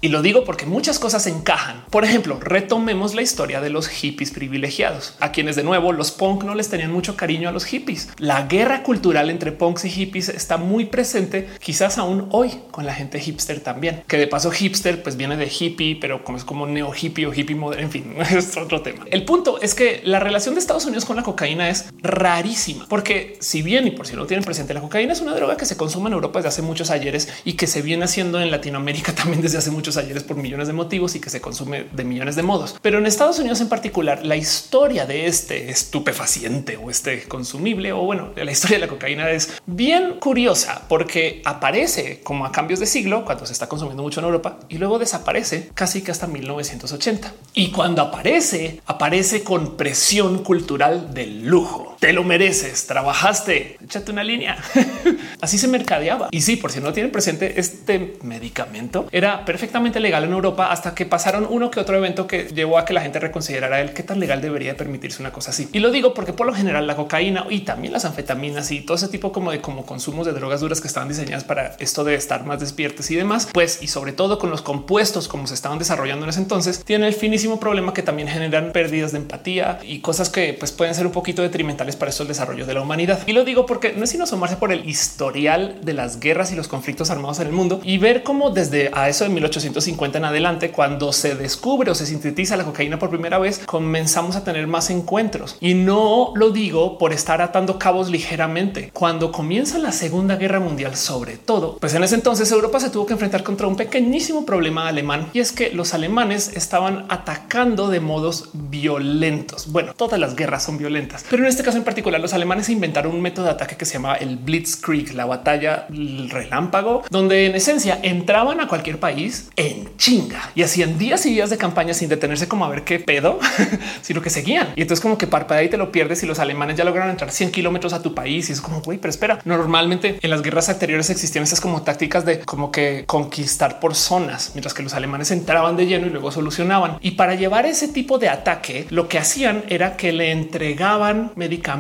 [0.01, 1.85] Y lo digo porque muchas cosas encajan.
[1.90, 6.45] Por ejemplo, retomemos la historia de los hippies privilegiados, a quienes de nuevo los punk
[6.45, 8.11] no les tenían mucho cariño a los hippies.
[8.18, 12.95] La guerra cultural entre punks y hippies está muy presente, quizás aún hoy con la
[12.95, 16.66] gente hipster también, que de paso hipster pues viene de hippie, pero como es como
[16.66, 19.05] neo hippie o hippie moderno, en fin, es otro tema.
[19.11, 23.37] El punto es que la relación de Estados Unidos con la cocaína es rarísima, porque
[23.40, 25.77] si bien y por si no tienen presente, la cocaína es una droga que se
[25.77, 29.42] consume en Europa desde hace muchos ayeres y que se viene haciendo en Latinoamérica también
[29.42, 32.42] desde hace muchos ayeres por millones de motivos y que se consume de millones de
[32.42, 32.77] modos.
[32.83, 38.03] Pero en Estados Unidos en particular, la historia de este estupefaciente o este consumible o
[38.03, 42.87] bueno, la historia de la cocaína es bien curiosa porque aparece como a cambios de
[42.87, 47.33] siglo cuando se está consumiendo mucho en Europa y luego desaparece casi que hasta 1980.
[47.55, 51.92] Y cuando aparece, aparece con presión cultural del lujo.
[52.03, 54.57] Te lo mereces, trabajaste, échate una línea.
[55.41, 56.31] Así se mercadeaba.
[56.33, 60.97] Y sí, por si no tienen presente, este medicamento era perfectamente legal en Europa hasta
[60.97, 64.03] que pasaron uno que otro evento que llevó a que la gente reconsiderara el qué
[64.03, 65.69] tan legal debería permitirse una cosa así.
[65.73, 68.97] Y lo digo porque por lo general la cocaína y también las anfetaminas y todo
[68.97, 72.17] ese tipo como de como consumos de drogas duras que estaban diseñadas para esto de
[72.17, 75.79] estar más despiertos y demás, pues y sobre todo con los compuestos como se estaban
[75.79, 80.01] desarrollando en ese entonces, tienen el finísimo problema que también generan pérdidas de empatía y
[80.01, 83.21] cosas que pues, pueden ser un poquito detrimentales para estos desarrollos de la humanidad.
[83.27, 86.55] Y lo digo porque no es sino asomarse por el historial de las guerras y
[86.55, 90.25] los conflictos armados en el mundo y ver cómo desde a eso de 1850 en
[90.25, 94.67] adelante, cuando se descubre o se sintetiza la cocaína por primera vez, comenzamos a tener
[94.67, 95.57] más encuentros.
[95.61, 98.91] Y no lo digo por estar atando cabos ligeramente.
[98.93, 103.07] Cuando comienza la Segunda Guerra Mundial, sobre todo, pues en ese entonces Europa se tuvo
[103.07, 108.01] que enfrentar contra un pequeñísimo problema alemán y es que los alemanes estaban atacando de
[108.01, 109.71] modos violentos.
[109.73, 113.12] Bueno, todas las guerras son violentas, pero en este caso en particular los alemanes inventaron
[113.12, 115.87] un método de ataque que se llama el Blitzkrieg, la batalla
[116.29, 121.51] relámpago, donde en esencia entraban a cualquier país en chinga y hacían días y días
[121.51, 123.40] de campaña sin detenerse como a ver qué pedo,
[124.03, 124.68] sino que seguían.
[124.77, 127.33] Y entonces como que parpadea y te lo pierdes y los alemanes ya lograron entrar
[127.33, 130.68] 100 kilómetros a tu país y es como, güey, pero espera, normalmente en las guerras
[130.68, 135.33] anteriores existían esas como tácticas de como que conquistar por zonas, mientras que los alemanes
[135.33, 136.99] entraban de lleno y luego solucionaban.
[137.01, 141.72] Y para llevar ese tipo de ataque, lo que hacían era que le entregaban medicamentos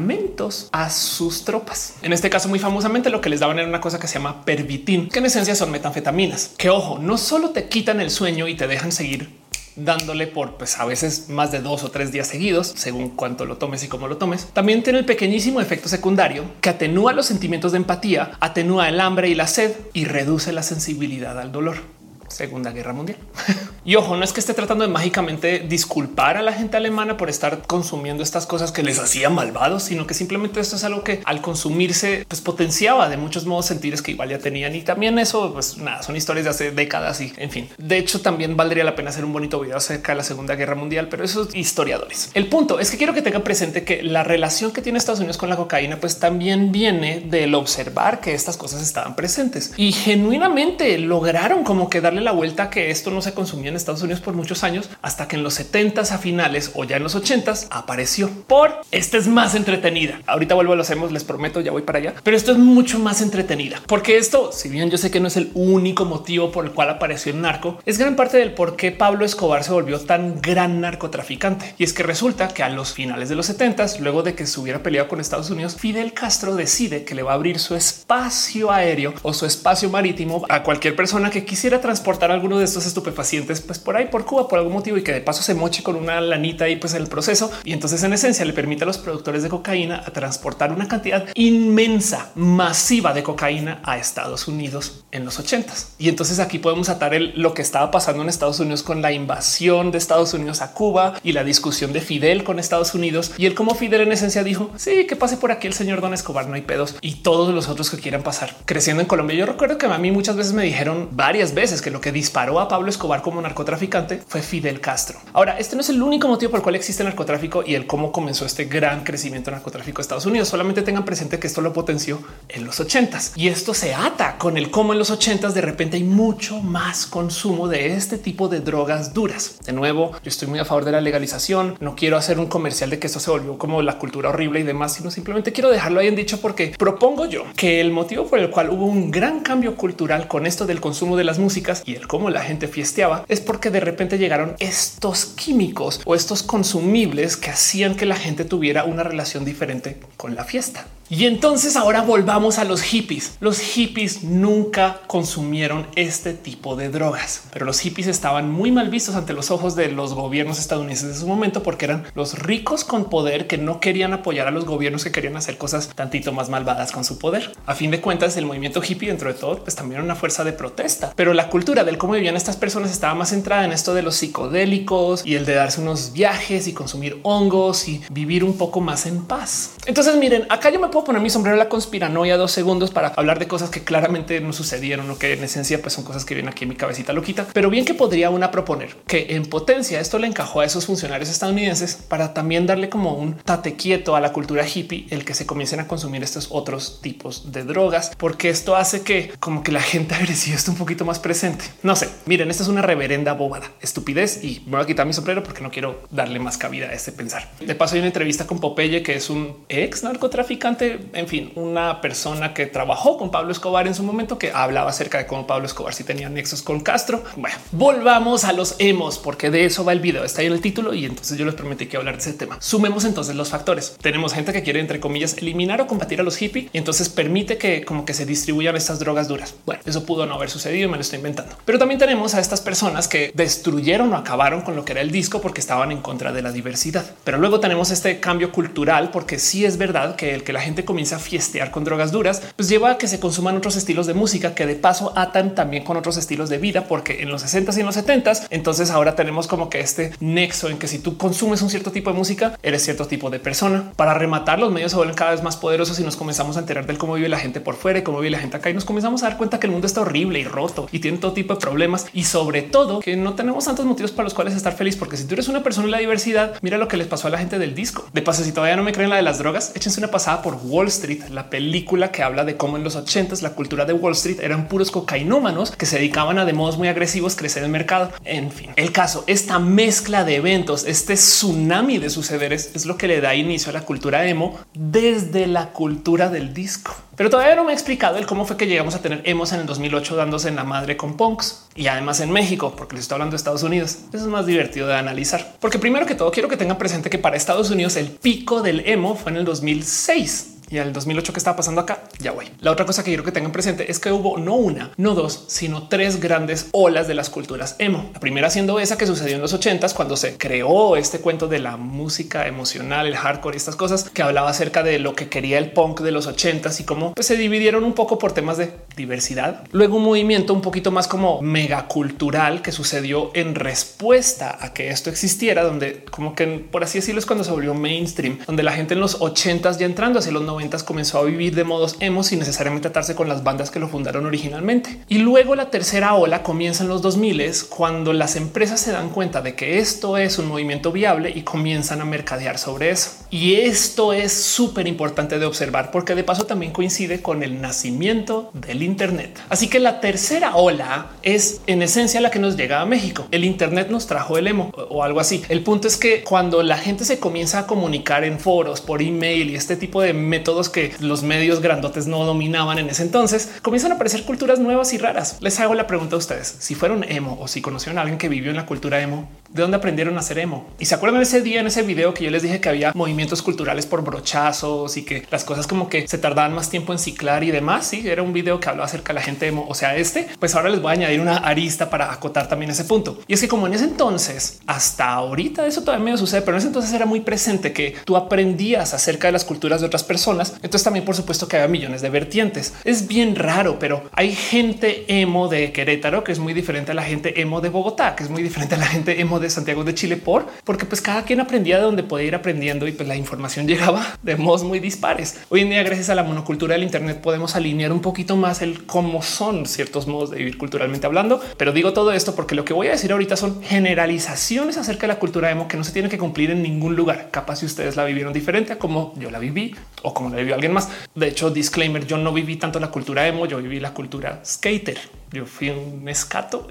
[0.72, 1.94] a sus tropas.
[2.02, 4.44] En este caso, muy famosamente, lo que les daban era una cosa que se llama
[4.44, 8.54] pervitin, que en esencia son metanfetaminas, que ojo, no solo te quitan el sueño y
[8.54, 9.42] te dejan seguir
[9.76, 13.56] dándole por pues a veces más de dos o tres días seguidos, según cuánto lo
[13.56, 14.48] tomes y cómo lo tomes.
[14.52, 19.28] También tiene el pequeñísimo efecto secundario que atenúa los sentimientos de empatía, atenúa el hambre
[19.28, 22.01] y la sed y reduce la sensibilidad al dolor.
[22.32, 23.18] Segunda Guerra Mundial.
[23.84, 27.28] y ojo, no es que esté tratando de mágicamente disculpar a la gente alemana por
[27.28, 31.20] estar consumiendo estas cosas que les hacía malvados, sino que simplemente esto es algo que
[31.24, 34.74] al consumirse pues potenciaba de muchos modos sentires que igual ya tenían.
[34.74, 37.68] Y también eso, pues nada, son historias de hace décadas y en fin.
[37.78, 40.74] De hecho, también valdría la pena hacer un bonito video acerca de la Segunda Guerra
[40.74, 42.30] Mundial, pero esos historiadores.
[42.34, 45.36] El punto es que quiero que tengan presente que la relación que tiene Estados Unidos
[45.36, 50.98] con la cocaína, pues también viene del observar que estas cosas estaban presentes y genuinamente
[50.98, 54.34] lograron como que darle la vuelta que esto no se consumía en Estados Unidos por
[54.34, 58.30] muchos años hasta que en los 70 a finales o ya en los 80 apareció
[58.46, 60.20] por esta es más entretenida.
[60.26, 62.98] Ahorita vuelvo a lo hacemos, les prometo, ya voy para allá, pero esto es mucho
[62.98, 66.64] más entretenida porque esto, si bien yo sé que no es el único motivo por
[66.64, 70.00] el cual apareció el narco, es gran parte del por qué Pablo Escobar se volvió
[70.00, 71.74] tan gran narcotraficante.
[71.78, 74.60] Y es que resulta que a los finales de los 70 luego de que se
[74.60, 78.70] hubiera peleado con Estados Unidos, Fidel Castro decide que le va a abrir su espacio
[78.70, 83.60] aéreo o su espacio marítimo a cualquier persona que quisiera transportar alguno de estos estupefacientes,
[83.60, 85.96] pues por ahí por Cuba por algún motivo y que de paso se moche con
[85.96, 87.50] una lanita y pues el proceso.
[87.64, 92.30] Y entonces en esencia le permite a los productores de cocaína transportar una cantidad inmensa,
[92.34, 95.94] masiva de cocaína a Estados Unidos en los ochentas.
[95.98, 99.12] Y entonces aquí podemos atar el, lo que estaba pasando en Estados Unidos con la
[99.12, 103.46] invasión de Estados Unidos a Cuba y la discusión de Fidel con Estados Unidos y
[103.46, 106.48] el cómo Fidel en esencia dijo sí que pase por aquí el señor Don Escobar,
[106.48, 109.36] no hay pedos y todos los otros que quieran pasar creciendo en Colombia.
[109.36, 112.60] Yo recuerdo que a mí muchas veces me dijeron varias veces que lo que disparó
[112.60, 115.18] a Pablo Escobar como narcotraficante fue Fidel Castro.
[115.32, 117.86] Ahora, este no es el único motivo por el cual existe el narcotráfico y el
[117.86, 120.48] cómo comenzó este gran crecimiento narcotráfico de Estados Unidos.
[120.48, 124.58] Solamente tengan presente que esto lo potenció en los ochentas y esto se ata con
[124.58, 128.60] el cómo en los ochentas de repente hay mucho más consumo de este tipo de
[128.60, 129.58] drogas duras.
[129.64, 131.76] De nuevo, yo estoy muy a favor de la legalización.
[131.80, 134.64] No quiero hacer un comercial de que esto se volvió como la cultura horrible y
[134.64, 138.40] demás, sino simplemente quiero dejarlo ahí en dicho porque propongo yo que el motivo por
[138.40, 141.91] el cual hubo un gran cambio cultural con esto del consumo de las músicas y
[141.94, 147.36] el cómo la gente fiesteaba es porque de repente llegaron estos químicos o estos consumibles
[147.36, 150.86] que hacían que la gente tuviera una relación diferente con la fiesta.
[151.14, 153.36] Y entonces ahora volvamos a los hippies.
[153.38, 159.14] Los hippies nunca consumieron este tipo de drogas, pero los hippies estaban muy mal vistos
[159.14, 163.10] ante los ojos de los gobiernos estadounidenses de su momento porque eran los ricos con
[163.10, 166.92] poder que no querían apoyar a los gobiernos que querían hacer cosas tantito más malvadas
[166.92, 167.52] con su poder.
[167.66, 170.44] A fin de cuentas, el movimiento hippie dentro de todo, pues también era una fuerza
[170.44, 173.92] de protesta, pero la cultura del cómo vivían estas personas estaba más centrada en esto
[173.92, 178.56] de los psicodélicos y el de darse unos viajes y consumir hongos y vivir un
[178.56, 179.74] poco más en paz.
[179.84, 183.08] Entonces miren, acá yo me puedo poner mi sombrero a la conspiranoia dos segundos para
[183.08, 186.34] hablar de cosas que claramente no sucedieron o que en esencia pues son cosas que
[186.34, 187.46] vienen aquí en mi cabecita loquita.
[187.52, 191.28] Pero bien que podría una proponer que en potencia esto le encajó a esos funcionarios
[191.28, 195.46] estadounidenses para también darle como un tate quieto a la cultura hippie, el que se
[195.46, 199.82] comiencen a consumir estos otros tipos de drogas, porque esto hace que como que la
[199.82, 201.64] gente agresiva esté un poquito más presente.
[201.82, 205.12] No sé, miren, esta es una reverenda bobada, estupidez y me voy a quitar mi
[205.12, 207.50] sombrero porque no quiero darle más cabida a este pensar.
[207.60, 212.00] De paso hay una entrevista con Popeye, que es un ex narcotraficante, en fin, una
[212.00, 215.66] persona que trabajó con Pablo Escobar en su momento, que hablaba acerca de cómo Pablo
[215.66, 217.22] Escobar si tenía nexos con Castro.
[217.36, 220.60] Bueno, volvamos a los emos, porque de eso va el video, está ahí en el
[220.60, 222.56] título y entonces yo les prometí que hablar de ese tema.
[222.60, 223.96] Sumemos entonces los factores.
[224.00, 227.58] Tenemos gente que quiere, entre comillas, eliminar o combatir a los hippies y entonces permite
[227.58, 229.54] que como que se distribuyan estas drogas duras.
[229.66, 231.56] Bueno, eso pudo no haber sucedido, me lo estoy inventando.
[231.64, 235.10] Pero también tenemos a estas personas que destruyeron o acabaron con lo que era el
[235.10, 237.04] disco porque estaban en contra de la diversidad.
[237.24, 240.71] Pero luego tenemos este cambio cultural porque sí es verdad que el que la gente
[240.84, 244.14] comienza a fiestear con drogas duras, pues lleva a que se consuman otros estilos de
[244.14, 247.76] música que de paso atan también con otros estilos de vida, porque en los 60s
[247.76, 251.16] y en los 70s, entonces ahora tenemos como que este nexo en que si tú
[251.16, 253.92] consumes un cierto tipo de música, eres cierto tipo de persona.
[253.96, 256.86] Para rematar, los medios se vuelven cada vez más poderosos y nos comenzamos a enterar
[256.86, 258.84] del cómo vive la gente por fuera y cómo vive la gente acá y nos
[258.84, 261.54] comenzamos a dar cuenta que el mundo está horrible y roto y tiene todo tipo
[261.54, 264.96] de problemas y sobre todo que no tenemos tantos motivos para los cuales estar feliz,
[264.96, 267.30] porque si tú eres una persona en la diversidad, mira lo que les pasó a
[267.30, 268.04] la gente del disco.
[268.12, 270.61] De paso, si todavía no me creen la de las drogas, échense una pasada por
[270.64, 274.12] Wall Street, la película que habla de cómo en los 80 la cultura de Wall
[274.12, 278.10] Street eran puros cocainómanos que se dedicaban a de modos muy agresivos crecer el mercado.
[278.24, 283.08] En fin, el caso, esta mezcla de eventos, este tsunami de sucederes es lo que
[283.08, 286.94] le da inicio a la cultura emo desde la cultura del disco.
[287.16, 289.60] Pero todavía no me he explicado el cómo fue que llegamos a tener emos en
[289.60, 293.16] el 2008 dándose en la madre con punks y además en México, porque les estoy
[293.16, 293.98] hablando de Estados Unidos.
[294.08, 297.18] Eso es más divertido de analizar, porque primero que todo quiero que tengan presente que
[297.18, 301.38] para Estados Unidos el pico del emo fue en el 2006 y al 2008 que
[301.38, 302.46] estaba pasando acá, ya voy.
[302.60, 305.44] La otra cosa que quiero que tengan presente es que hubo no una, no dos,
[305.48, 308.08] sino tres grandes olas de las culturas emo.
[308.14, 311.58] La primera siendo esa que sucedió en los 80s cuando se creó este cuento de
[311.58, 315.58] la música emocional, el hardcore y estas cosas que hablaba acerca de lo que quería
[315.58, 318.72] el punk de los 80s y cómo pues, se dividieron un poco por temas de
[318.96, 319.64] diversidad.
[319.72, 325.10] Luego un movimiento un poquito más como megacultural que sucedió en respuesta a que esto
[325.10, 328.94] existiera, donde como que por así decirlo es cuando se volvió mainstream, donde la gente
[328.94, 332.38] en los 80s ya entrando hacia los 90 comenzó a vivir de modos emo sin
[332.38, 335.02] necesariamente atarse con las bandas que lo fundaron originalmente.
[335.08, 337.32] Y luego la tercera ola comienza en los 2000
[337.68, 342.00] cuando las empresas se dan cuenta de que esto es un movimiento viable y comienzan
[342.00, 343.21] a mercadear sobre eso.
[343.34, 348.50] Y esto es súper importante de observar porque de paso también coincide con el nacimiento
[348.52, 349.40] del Internet.
[349.48, 353.26] Así que la tercera ola es en esencia la que nos llega a México.
[353.30, 355.42] El Internet nos trajo el emo o algo así.
[355.48, 359.48] El punto es que cuando la gente se comienza a comunicar en foros, por email
[359.48, 363.92] y este tipo de métodos, que los medios grandotes no dominaban en ese entonces, comienzan
[363.92, 365.38] a aparecer culturas nuevas y raras.
[365.40, 368.28] Les hago la pregunta a ustedes, si fueron emo o si conocieron a alguien que
[368.28, 370.66] vivió en la cultura emo, ¿de dónde aprendieron a ser emo?
[370.78, 373.42] Y se acuerdan ese día en ese video que yo les dije que había movimientos
[373.42, 377.44] culturales por brochazos y que las cosas como que se tardaban más tiempo en ciclar
[377.44, 377.86] y demás.
[377.86, 379.66] Sí, era un video que hablaba acerca de la gente emo.
[379.68, 382.84] O sea, este, pues ahora les voy a añadir una arista para acotar también ese
[382.84, 383.20] punto.
[383.26, 386.58] Y es que como en ese entonces, hasta ahorita eso todavía medio sucede, pero en
[386.58, 390.22] ese entonces era muy presente que tú aprendías acerca de las culturas de otras personas
[390.62, 392.74] entonces también por supuesto que había millones de vertientes.
[392.84, 397.02] Es bien raro, pero hay gente emo de Querétaro que es muy diferente a la
[397.02, 400.16] gente emo de Bogotá, que es muy diferente a la gente emo Santiago de Chile
[400.16, 403.66] por porque pues cada quien aprendía de donde podía ir aprendiendo y pues la información
[403.68, 405.40] llegaba de modos muy dispares.
[405.48, 408.84] Hoy en día gracias a la monocultura del Internet podemos alinear un poquito más el
[408.86, 411.40] cómo son ciertos modos de vivir culturalmente hablando.
[411.56, 415.08] Pero digo todo esto porque lo que voy a decir ahorita son generalizaciones acerca de
[415.08, 417.28] la cultura emo que no se tienen que cumplir en ningún lugar.
[417.30, 420.54] Capaz si ustedes la vivieron diferente a como yo la viví o como la vivió
[420.54, 420.88] alguien más.
[421.14, 425.21] De hecho, disclaimer, yo no viví tanto la cultura emo, yo viví la cultura skater.
[425.32, 426.68] Yo fui un escato.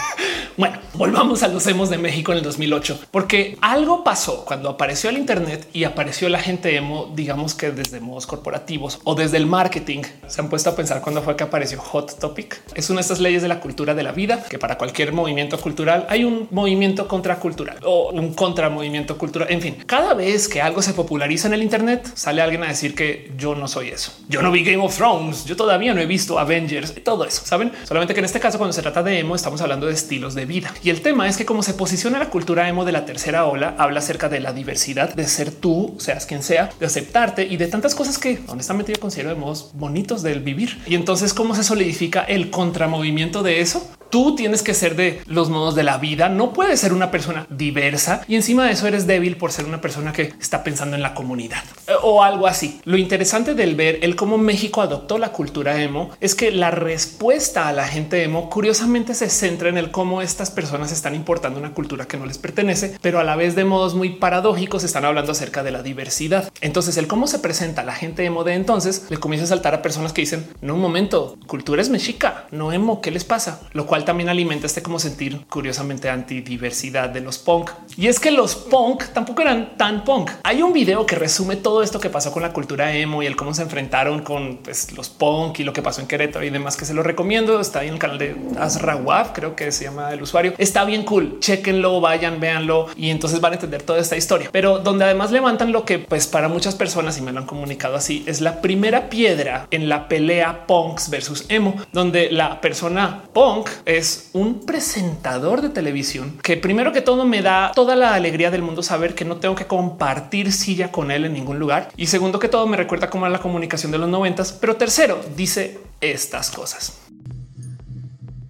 [0.56, 5.10] bueno, volvamos a los emos de México en el 2008, porque algo pasó cuando apareció
[5.10, 9.44] el Internet y apareció la gente emo, digamos que desde modos corporativos o desde el
[9.44, 10.02] marketing.
[10.26, 12.62] Se han puesto a pensar cuándo fue que apareció Hot Topic.
[12.74, 15.60] Es una de estas leyes de la cultura de la vida que para cualquier movimiento
[15.60, 19.48] cultural hay un movimiento contracultural o un contra movimiento cultural.
[19.50, 22.94] En fin, cada vez que algo se populariza en el Internet, sale alguien a decir
[22.94, 24.12] que yo no soy eso.
[24.30, 25.44] Yo no vi Game of Thrones.
[25.44, 27.44] Yo todavía no he visto Avengers y todo eso.
[27.44, 27.70] Saben?
[27.98, 30.46] Solamente que en este caso, cuando se trata de emo, estamos hablando de estilos de
[30.46, 30.72] vida.
[30.84, 33.74] Y el tema es que como se posiciona la cultura emo de la tercera ola,
[33.76, 37.66] habla acerca de la diversidad, de ser tú, seas quien sea, de aceptarte y de
[37.66, 40.80] tantas cosas que honestamente yo considero de modos bonitos del vivir.
[40.86, 43.84] Y entonces, ¿cómo se solidifica el contramovimiento de eso?
[44.10, 46.28] Tú tienes que ser de los modos de la vida.
[46.28, 49.80] No puedes ser una persona diversa y encima de eso eres débil por ser una
[49.80, 52.80] persona que está pensando en la comunidad eh, o algo así.
[52.84, 57.68] Lo interesante del ver el cómo México adoptó la cultura emo es que la respuesta
[57.68, 61.74] a la gente emo curiosamente se centra en el cómo estas personas están importando una
[61.74, 65.32] cultura que no les pertenece, pero a la vez de modos muy paradójicos están hablando
[65.32, 66.52] acerca de la diversidad.
[66.60, 69.82] Entonces el cómo se presenta la gente emo de entonces le comienza a saltar a
[69.82, 73.60] personas que dicen no un momento, cultura es mexica, no emo, ¿qué les pasa?
[73.72, 77.70] Lo cual también alimenta este como sentir curiosamente antidiversidad de los punk.
[77.96, 80.30] Y es que los punk tampoco eran tan punk.
[80.42, 83.36] Hay un video que resume todo esto que pasó con la cultura emo y el
[83.36, 86.76] cómo se enfrentaron con pues, los punk y lo que pasó en Querétaro y demás
[86.76, 87.60] que se lo recomiendo.
[87.60, 90.54] Está ahí en el canal de Azrawaf, creo que se llama el usuario.
[90.58, 91.38] Está bien cool.
[91.40, 94.50] Chequenlo, vayan, véanlo y entonces van a entender toda esta historia.
[94.52, 97.96] Pero donde además levantan lo que pues para muchas personas y me lo han comunicado
[97.96, 103.68] así es la primera piedra en la pelea punks versus emo, donde la persona punk
[103.88, 108.60] es un presentador de televisión que primero que todo me da toda la alegría del
[108.60, 111.88] mundo saber que no tengo que compartir silla con él en ningún lugar.
[111.96, 114.52] Y segundo que todo me recuerda cómo era la comunicación de los noventas.
[114.52, 116.98] Pero tercero dice estas cosas.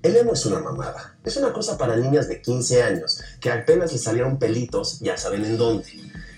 [0.03, 1.17] El emo es una mamada.
[1.25, 5.45] Es una cosa para niñas de 15 años que apenas les salieron pelitos, ya saben
[5.45, 5.87] en dónde.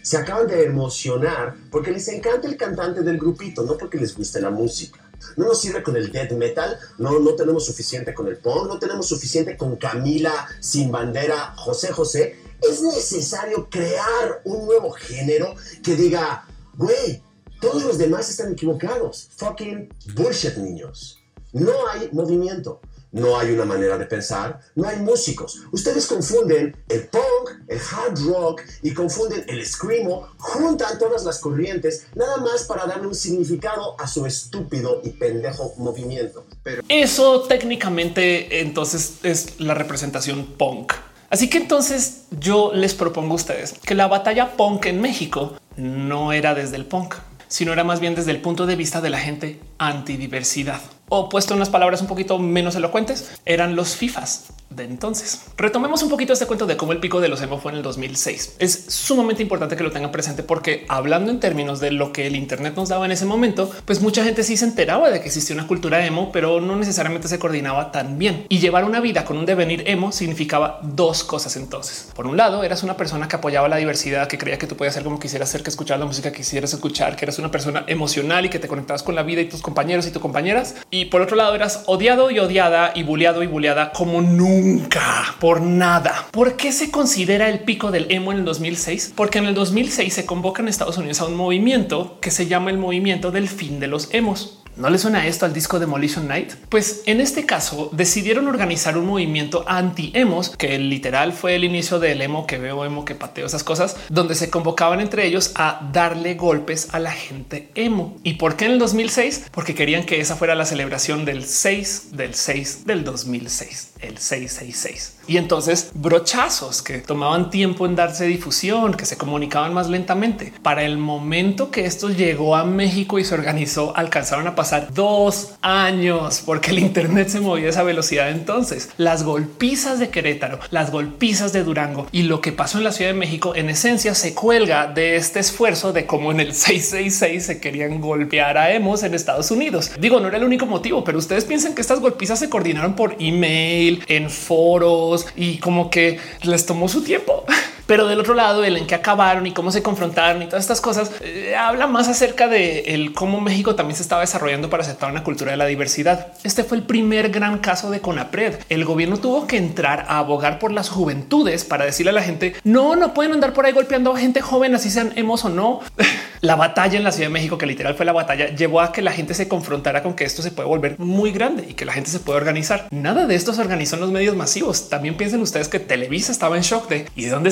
[0.02, 4.42] Se acaban de emocionar porque les encanta el cantante del grupito, no porque les guste
[4.42, 5.09] la música.
[5.36, 8.78] No nos sirve con el death metal, no, no tenemos suficiente con el punk, no
[8.78, 12.36] tenemos suficiente con Camila, Sin Bandera, José José.
[12.62, 16.46] Es necesario crear un nuevo género que diga,
[16.76, 17.22] güey,
[17.60, 19.28] todos los demás están equivocados.
[19.36, 21.18] Fucking bullshit, niños.
[21.52, 22.80] No hay movimiento
[23.12, 25.62] no hay una manera de pensar, no hay músicos.
[25.72, 32.06] Ustedes confunden el punk, el hard rock y confunden el screamo, juntan todas las corrientes
[32.14, 36.46] nada más para darle un significado a su estúpido y pendejo movimiento.
[36.62, 40.92] Pero eso técnicamente entonces es la representación punk.
[41.30, 46.32] Así que entonces yo les propongo a ustedes que la batalla punk en México no
[46.32, 47.14] era desde el punk,
[47.46, 51.54] sino era más bien desde el punto de vista de la gente antidiversidad o puesto
[51.54, 55.46] unas palabras un poquito menos elocuentes, eran los FIFAs de entonces.
[55.56, 57.82] Retomemos un poquito este cuento de cómo el pico de los emo fue en el
[57.82, 58.56] 2006.
[58.60, 62.36] Es sumamente importante que lo tengan presente porque hablando en términos de lo que el
[62.36, 65.56] Internet nos daba en ese momento, pues mucha gente sí se enteraba de que existía
[65.56, 68.46] una cultura emo, pero no necesariamente se coordinaba tan bien.
[68.48, 72.08] Y llevar una vida con un devenir emo significaba dos cosas entonces.
[72.14, 74.94] Por un lado, eras una persona que apoyaba la diversidad, que creía que tú podías
[74.94, 77.82] hacer como quisieras hacer, que escuchar la música que quisieras escuchar, que eras una persona
[77.88, 80.74] emocional y que te conectabas con la vida y tus compañeros y tus compañeras.
[80.90, 85.60] Y por otro lado, eras odiado y odiada y bulleado y bulleada como nunca por
[85.60, 86.26] nada.
[86.32, 89.12] ¿Por qué se considera el pico del emo en el 2006?
[89.14, 92.70] Porque en el 2006 se convoca en Estados Unidos a un movimiento que se llama
[92.70, 94.59] el movimiento del fin de los emos.
[94.76, 96.52] ¿No le suena esto al disco Demolition Night?
[96.68, 102.22] Pues en este caso decidieron organizar un movimiento anti-emos, que literal fue el inicio del
[102.22, 106.34] emo que veo, emo que pateo, esas cosas, donde se convocaban entre ellos a darle
[106.34, 108.16] golpes a la gente emo.
[108.22, 109.46] ¿Y por qué en el 2006?
[109.50, 115.16] Porque querían que esa fuera la celebración del 6 del 6 del 2006, el 666.
[115.26, 120.52] Y entonces brochazos que tomaban tiempo en darse difusión, que se comunicaban más lentamente.
[120.62, 125.52] Para el momento que esto llegó a México y se organizó, alcanzaron a pasar dos
[125.62, 128.30] años porque el Internet se movía a esa velocidad.
[128.30, 132.92] Entonces las golpizas de Querétaro, las golpizas de Durango y lo que pasó en la
[132.92, 137.44] Ciudad de México en esencia se cuelga de este esfuerzo de cómo en el 666
[137.44, 139.92] se querían golpear a emos en Estados Unidos.
[140.00, 143.16] Digo, no era el único motivo, pero ustedes piensan que estas golpizas se coordinaron por
[143.18, 147.44] email, en foros y como que les tomó su tiempo.
[147.90, 150.80] Pero del otro lado, el en qué acabaron y cómo se confrontaron y todas estas
[150.80, 155.10] cosas eh, habla más acerca de el cómo México también se estaba desarrollando para aceptar
[155.10, 156.28] una cultura de la diversidad.
[156.44, 158.60] Este fue el primer gran caso de Conapred.
[158.68, 162.54] El gobierno tuvo que entrar a abogar por las juventudes para decirle a la gente
[162.62, 165.80] no, no pueden andar por ahí golpeando a gente joven, así sean hemos o no.
[166.42, 169.02] la batalla en la Ciudad de México, que literal fue la batalla, llevó a que
[169.02, 171.92] la gente se confrontara con que esto se puede volver muy grande y que la
[171.92, 172.86] gente se puede organizar.
[172.92, 174.88] Nada de esto se organizó en los medios masivos.
[174.88, 177.50] También piensen ustedes que Televisa estaba en shock de y de dónde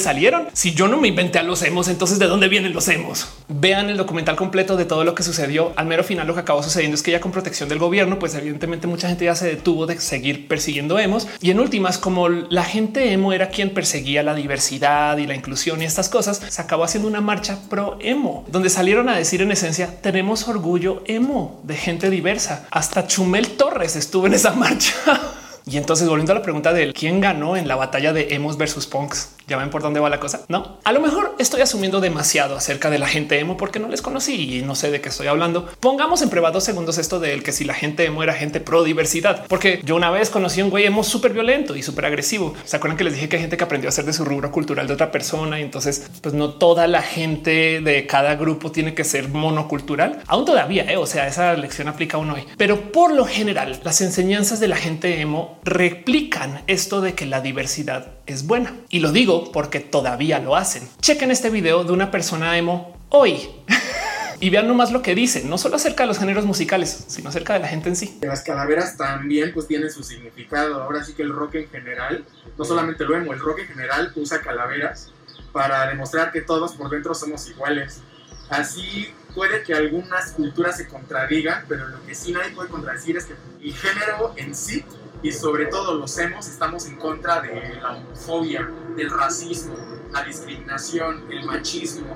[0.53, 3.29] si yo no me inventé a los hemos, entonces de dónde vienen los hemos?
[3.49, 5.73] Vean el documental completo de todo lo que sucedió.
[5.77, 8.35] Al mero final lo que acabó sucediendo es que ya con protección del gobierno, pues
[8.35, 12.65] evidentemente mucha gente ya se detuvo de seguir persiguiendo hemos y en últimas como la
[12.65, 16.85] gente emo era quien perseguía la diversidad y la inclusión y estas cosas, se acabó
[16.85, 21.77] haciendo una marcha pro emo, donde salieron a decir en esencia tenemos orgullo emo de
[21.77, 22.67] gente diversa.
[22.71, 24.95] Hasta Chumel Torres estuvo en esa marcha.
[25.71, 28.87] Y entonces volviendo a la pregunta de quién ganó en la batalla de emos versus
[28.87, 30.43] punks, Ya ven por dónde va la cosa.
[30.49, 34.03] No, a lo mejor estoy asumiendo demasiado acerca de la gente emo porque no les
[34.03, 35.67] conocí y no sé de qué estoy hablando.
[35.81, 38.85] Pongamos en prueba dos segundos esto de que si la gente emo era gente pro
[38.85, 42.53] diversidad, porque yo una vez conocí un güey emo súper violento y súper agresivo.
[42.67, 44.53] Se acuerdan que les dije que hay gente que aprendió a hacer de su rubro
[44.53, 48.93] cultural de otra persona y entonces pues no toda la gente de cada grupo tiene
[48.93, 50.23] que ser monocultural.
[50.27, 50.99] Aún todavía, ¿eh?
[50.99, 54.77] o sea, esa lección aplica aún hoy, pero por lo general las enseñanzas de la
[54.77, 58.75] gente emo replican esto de que la diversidad es buena.
[58.91, 60.89] Y lo digo porque todavía lo hacen.
[61.01, 63.49] Chequen este video de una persona emo hoy.
[64.41, 67.55] y vean nomás lo que dice, no solo acerca de los géneros musicales, sino acerca
[67.55, 68.19] de la gente en sí.
[68.23, 70.83] Las calaveras también pues tienen su significado.
[70.83, 72.25] Ahora sí que el rock en general,
[72.57, 75.13] no solamente lo emo, el rock en general usa calaveras
[75.53, 78.01] para demostrar que todos por dentro somos iguales.
[78.49, 83.27] Así puede que algunas culturas se contradigan, pero lo que sí nadie puede contradecir es
[83.27, 84.85] que el género en sí
[85.23, 89.75] y sobre todo los hemos estamos en contra de la homofobia, del racismo,
[90.13, 92.15] la discriminación, el machismo,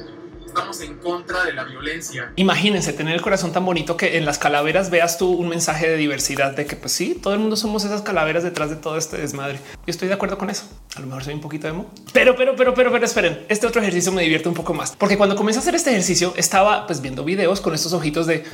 [0.53, 2.31] estamos en contra de la violencia.
[2.37, 5.97] Imagínense tener el corazón tan bonito que en las calaveras veas tú un mensaje de
[5.97, 9.17] diversidad de que pues sí, todo el mundo somos esas calaveras detrás de todo este
[9.17, 9.59] desmadre.
[9.73, 10.65] Yo estoy de acuerdo con eso.
[10.95, 13.47] A lo mejor soy un poquito emo, pero, pero, pero, pero, pero esperen.
[13.49, 16.35] Este otro ejercicio me divierte un poco más porque cuando comencé a hacer este ejercicio
[16.37, 18.45] estaba pues viendo videos con estos ojitos de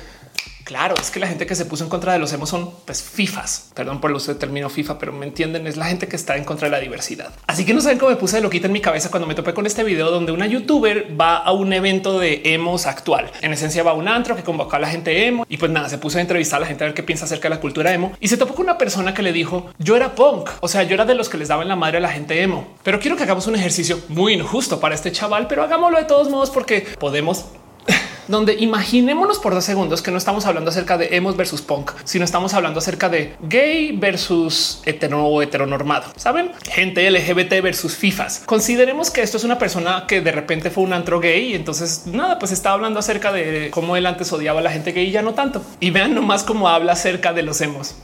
[0.68, 3.02] Claro, es que la gente que se puso en contra de los hemos son pues
[3.02, 3.70] FIFAs.
[3.72, 5.66] Perdón por el uso del término FIFA, pero me entienden.
[5.66, 7.32] Es la gente que está en contra de la diversidad.
[7.46, 9.54] Así que no saben cómo me puse de loquita en mi cabeza cuando me topé
[9.54, 13.30] con este video donde una youtuber va a un evento de emos actual.
[13.40, 15.88] En esencia va a un antro que convocó a la gente emo y pues nada,
[15.88, 17.94] se puso a entrevistar a la gente a ver qué piensa acerca de la cultura
[17.94, 20.50] emo y se topó con una persona que le dijo yo era punk.
[20.60, 22.76] O sea, yo era de los que les daban la madre a la gente emo,
[22.82, 26.28] pero quiero que hagamos un ejercicio muy injusto para este chaval, pero hagámoslo de todos
[26.28, 27.46] modos porque podemos
[28.28, 32.24] donde imaginémonos por dos segundos que no estamos hablando acerca de hemos versus punk, sino
[32.24, 36.12] estamos hablando acerca de gay versus hetero o heteronormado.
[36.16, 38.42] Saben, gente LGBT versus FIFAs.
[38.46, 42.06] Consideremos que esto es una persona que de repente fue un antro gay y entonces
[42.06, 45.10] nada, pues está hablando acerca de cómo él antes odiaba a la gente gay y
[45.10, 45.62] ya no tanto.
[45.80, 47.94] Y vean nomás cómo habla acerca de los hemos.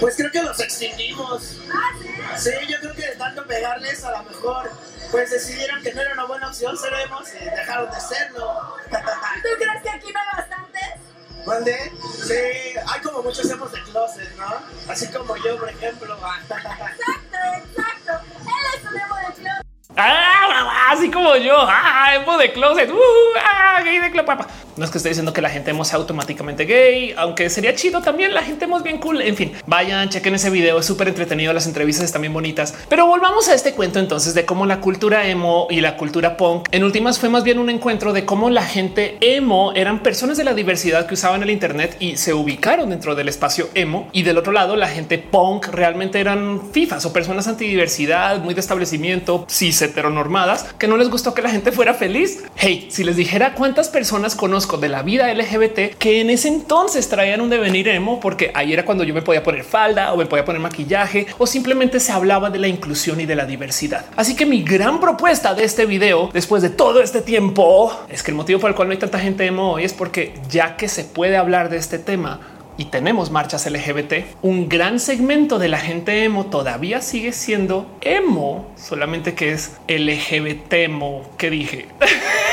[0.00, 1.58] Pues creo que los extinguimos.
[1.72, 2.50] Ah, sí.
[2.50, 4.70] Sí, yo creo que de tanto pegarles a lo mejor
[5.10, 8.76] pues decidieron que no era una buena opción ser emos y dejaron de serlo.
[8.90, 11.46] ¿Tú crees que aquí no hay bastantes?
[11.46, 11.92] ¿Mande?
[12.22, 14.92] Sí, hay como muchos emos de closet, ¿no?
[14.92, 16.14] Así como yo, por ejemplo.
[16.50, 18.12] Exacto, exacto.
[18.40, 19.64] Él es un emo de club.
[19.96, 22.98] Ah, así como yo, ah, emo de closet, uh,
[23.42, 24.46] ah, gay de closet.
[24.80, 28.00] No es que estoy diciendo que la gente emo sea automáticamente gay, aunque sería chido
[28.00, 28.32] también.
[28.32, 29.20] La gente emo es bien cool.
[29.20, 30.78] En fin, vayan, chequen ese video.
[30.78, 31.52] Es súper entretenido.
[31.52, 32.74] Las entrevistas están bien bonitas.
[32.88, 36.68] Pero volvamos a este cuento entonces de cómo la cultura emo y la cultura punk
[36.70, 40.44] en últimas fue más bien un encuentro de cómo la gente emo eran personas de
[40.44, 44.08] la diversidad que usaban el Internet y se ubicaron dentro del espacio emo.
[44.12, 48.60] Y del otro lado, la gente punk realmente eran fifas o personas antidiversidad, muy de
[48.60, 52.44] establecimiento, cis heteronormadas, que no les gustó que la gente fuera feliz.
[52.56, 57.08] Hey, si les dijera cuántas personas conozco de la vida LGBT que en ese entonces
[57.08, 60.26] traían un devenir emo, porque ahí era cuando yo me podía poner falda o me
[60.26, 64.06] podía poner maquillaje o simplemente se hablaba de la inclusión y de la diversidad.
[64.16, 68.30] Así que mi gran propuesta de este video, después de todo este tiempo, es que
[68.30, 70.88] el motivo por el cual no hay tanta gente emo hoy es porque ya que
[70.88, 72.40] se puede hablar de este tema,
[72.80, 78.72] y tenemos marchas LGBT, un gran segmento de la gente emo todavía sigue siendo emo,
[78.74, 81.88] solamente que es LGBT emo que dije.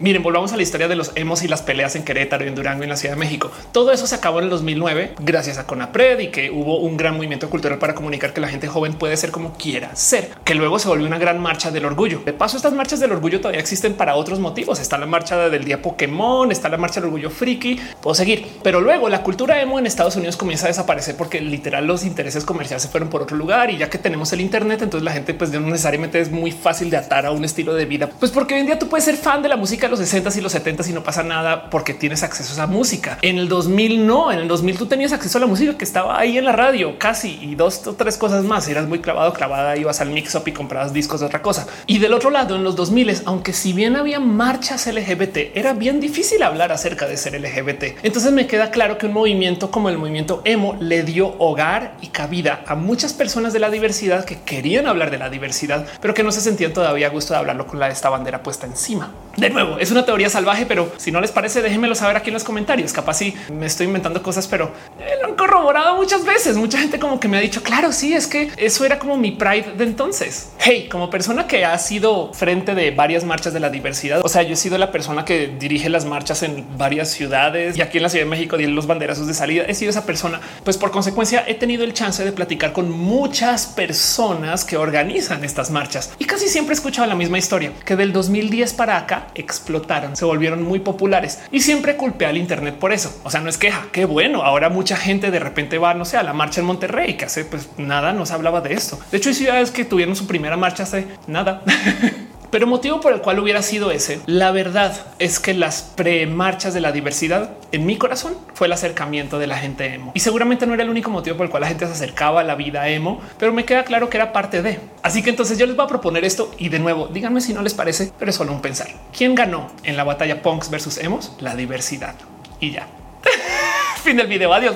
[0.00, 2.54] Miren, volvamos a la historia de los emos y las peleas en Querétaro y en
[2.54, 3.50] Durango en la Ciudad de México.
[3.70, 7.16] Todo eso se acabó en el 2009 gracias a Conapred y que hubo un gran
[7.16, 10.78] movimiento cultural para comunicar que la gente joven puede ser como quiera ser, que luego
[10.78, 12.22] se volvió una gran marcha del orgullo.
[12.24, 14.80] De paso, estas marchas del orgullo todavía existen para otros motivos.
[14.80, 18.46] Está la marcha del día Pokémon, está la marcha del orgullo friki, puedo seguir.
[18.62, 22.46] Pero luego la cultura emo en Estados Unidos comienza a desaparecer porque literal los intereses
[22.46, 25.34] comerciales se fueron por otro lugar y ya que tenemos el Internet, entonces la gente
[25.34, 28.08] pues no necesariamente es muy fácil de atar a un estilo de vida.
[28.08, 30.40] Pues porque hoy en día tú puedes ser fan de la música los 60 y
[30.40, 33.18] los 70 y no pasa nada porque tienes acceso a esa música.
[33.22, 36.18] En el 2000 no, en el 2000 tú tenías acceso a la música que estaba
[36.18, 38.68] ahí en la radio casi y dos o tres cosas más.
[38.68, 41.66] Eras muy clavado, clavada, ibas al mix up y comprabas discos de otra cosa.
[41.86, 46.00] Y del otro lado, en los 2000, aunque si bien había marchas LGBT, era bien
[46.00, 48.02] difícil hablar acerca de ser LGBT.
[48.02, 52.08] Entonces me queda claro que un movimiento como el movimiento emo le dio hogar y
[52.08, 56.22] cabida a muchas personas de la diversidad que querían hablar de la diversidad, pero que
[56.22, 59.12] no se sentían todavía a gusto de hablarlo con la esta bandera puesta encima.
[59.36, 62.34] De nuevo, es una teoría salvaje, pero si no les parece, déjenmelo saber aquí en
[62.34, 62.92] los comentarios.
[62.92, 66.56] Capaz sí me estoy inventando cosas, pero eh, lo han corroborado muchas veces.
[66.56, 69.30] Mucha gente como que me ha dicho, claro, sí, es que eso era como mi
[69.32, 70.50] pride de entonces.
[70.58, 74.42] Hey, como persona que ha sido frente de varias marchas de la diversidad, o sea,
[74.42, 78.02] yo he sido la persona que dirige las marchas en varias ciudades y aquí en
[78.02, 79.64] la Ciudad de México di los banderazos de salida.
[79.66, 83.66] He sido esa persona, pues por consecuencia he tenido el chance de platicar con muchas
[83.66, 88.12] personas que organizan estas marchas y casi siempre he escuchado la misma historia que del
[88.12, 89.28] 2010 para acá
[89.70, 93.20] explotaron, se volvieron muy populares y siempre culpé al Internet por eso.
[93.22, 94.42] O sea, no es queja, qué bueno.
[94.42, 97.44] Ahora mucha gente de repente va, no sé, a la marcha en Monterrey, que hace
[97.44, 98.98] pues nada, no se hablaba de esto.
[99.10, 101.62] De hecho, hay ciudades que tuvieron su primera marcha hace nada.
[102.50, 106.80] Pero motivo por el cual hubiera sido ese, la verdad es que las premarchas de
[106.80, 110.10] la diversidad en mi corazón fue el acercamiento de la gente emo.
[110.14, 112.44] Y seguramente no era el único motivo por el cual la gente se acercaba a
[112.44, 114.80] la vida emo, pero me queda claro que era parte de.
[115.02, 117.62] Así que entonces yo les voy a proponer esto y de nuevo, díganme si no
[117.62, 118.88] les parece, pero es solo un pensar.
[119.16, 121.36] ¿Quién ganó en la batalla punks versus emos?
[121.38, 122.16] La diversidad.
[122.58, 122.88] Y ya.
[124.02, 124.52] fin del video.
[124.52, 124.74] Adiós.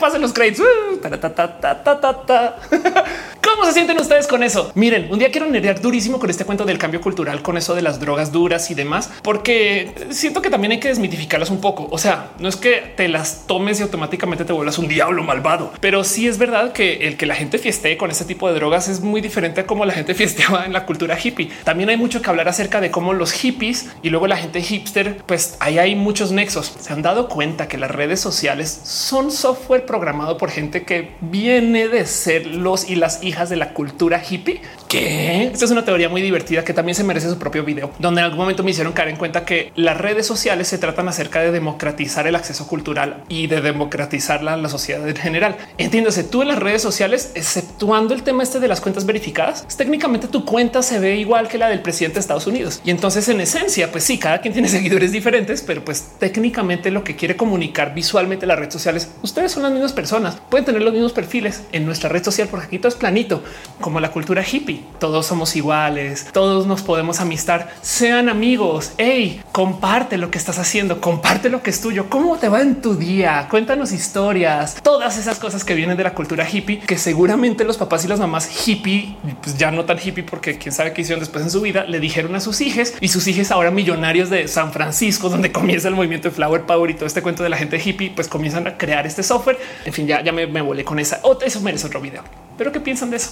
[0.00, 0.66] Pasen los créditos.
[3.42, 4.70] ¿Cómo se sienten ustedes con eso?
[4.74, 7.82] Miren, un día quiero nerdear durísimo con este cuento del cambio cultural, con eso de
[7.82, 11.88] las drogas duras y demás, porque siento que también hay que desmitificarlas un poco.
[11.90, 15.72] O sea, no es que te las tomes y automáticamente te vuelvas un diablo malvado,
[15.80, 18.88] pero sí es verdad que el que la gente fiestee con ese tipo de drogas
[18.88, 21.50] es muy diferente a cómo la gente fiesteaba en la cultura hippie.
[21.64, 25.18] También hay mucho que hablar acerca de cómo los hippies y luego la gente hipster,
[25.26, 26.74] pues ahí hay muchos nexos.
[26.78, 31.88] Se han dado cuenta que las redes sociales son software programado por gente que viene
[31.88, 34.60] de ser los y las hijas de la cultura hippie.
[34.90, 38.22] Que esta es una teoría muy divertida que también se merece su propio video, donde
[38.22, 41.38] en algún momento me hicieron caer en cuenta que las redes sociales se tratan acerca
[41.40, 45.56] de democratizar el acceso cultural y de democratizar la, la sociedad en general.
[45.78, 50.26] Entiéndase, tú en las redes sociales, exceptuando el tema este de las cuentas verificadas, técnicamente
[50.26, 52.82] tu cuenta se ve igual que la del presidente de Estados Unidos.
[52.84, 57.04] Y entonces en esencia, pues sí, cada quien tiene seguidores diferentes, pero pues técnicamente lo
[57.04, 60.92] que quiere comunicar visualmente las redes sociales, ustedes son las mismas personas, pueden tener los
[60.92, 63.44] mismos perfiles en nuestra red social, porque aquí todo es planito
[63.80, 64.79] como la cultura hippie.
[64.98, 68.92] Todos somos iguales, todos nos podemos amistar, sean amigos.
[68.98, 72.10] Hey, comparte lo que estás haciendo, comparte lo que es tuyo.
[72.10, 73.46] ¿Cómo te va en tu día?
[73.50, 78.04] Cuéntanos historias, todas esas cosas que vienen de la cultura hippie, que seguramente los papás
[78.04, 81.44] y las mamás hippie, pues ya no tan hippie, porque quién sabe qué hicieron después
[81.44, 84.72] en su vida, le dijeron a sus hijos y sus hijos ahora millonarios de San
[84.72, 87.80] Francisco, donde comienza el movimiento de Flower Power y todo este cuento de la gente
[87.82, 89.58] hippie, pues comienzan a crear este software.
[89.84, 91.20] En fin, ya, ya me, volé con esa.
[91.44, 92.22] Eso merece otro video.
[92.60, 93.30] Pero qué piensan de eso?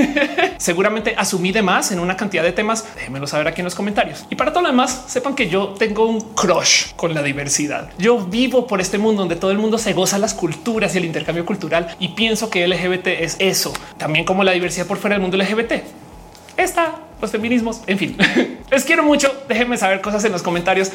[0.58, 2.84] Seguramente asumí de más en una cantidad de temas.
[2.96, 4.26] Déjenmelo saber aquí en los comentarios.
[4.28, 7.90] Y para todo lo demás, sepan que yo tengo un crush con la diversidad.
[7.96, 11.04] Yo vivo por este mundo donde todo el mundo se goza las culturas y el
[11.04, 15.22] intercambio cultural y pienso que LGBT es eso, también como la diversidad por fuera del
[15.22, 15.84] mundo LGBT.
[16.56, 17.82] Está los feminismos.
[17.86, 18.16] En fin,
[18.72, 19.32] les quiero mucho.
[19.46, 20.90] Déjenme saber cosas en los comentarios.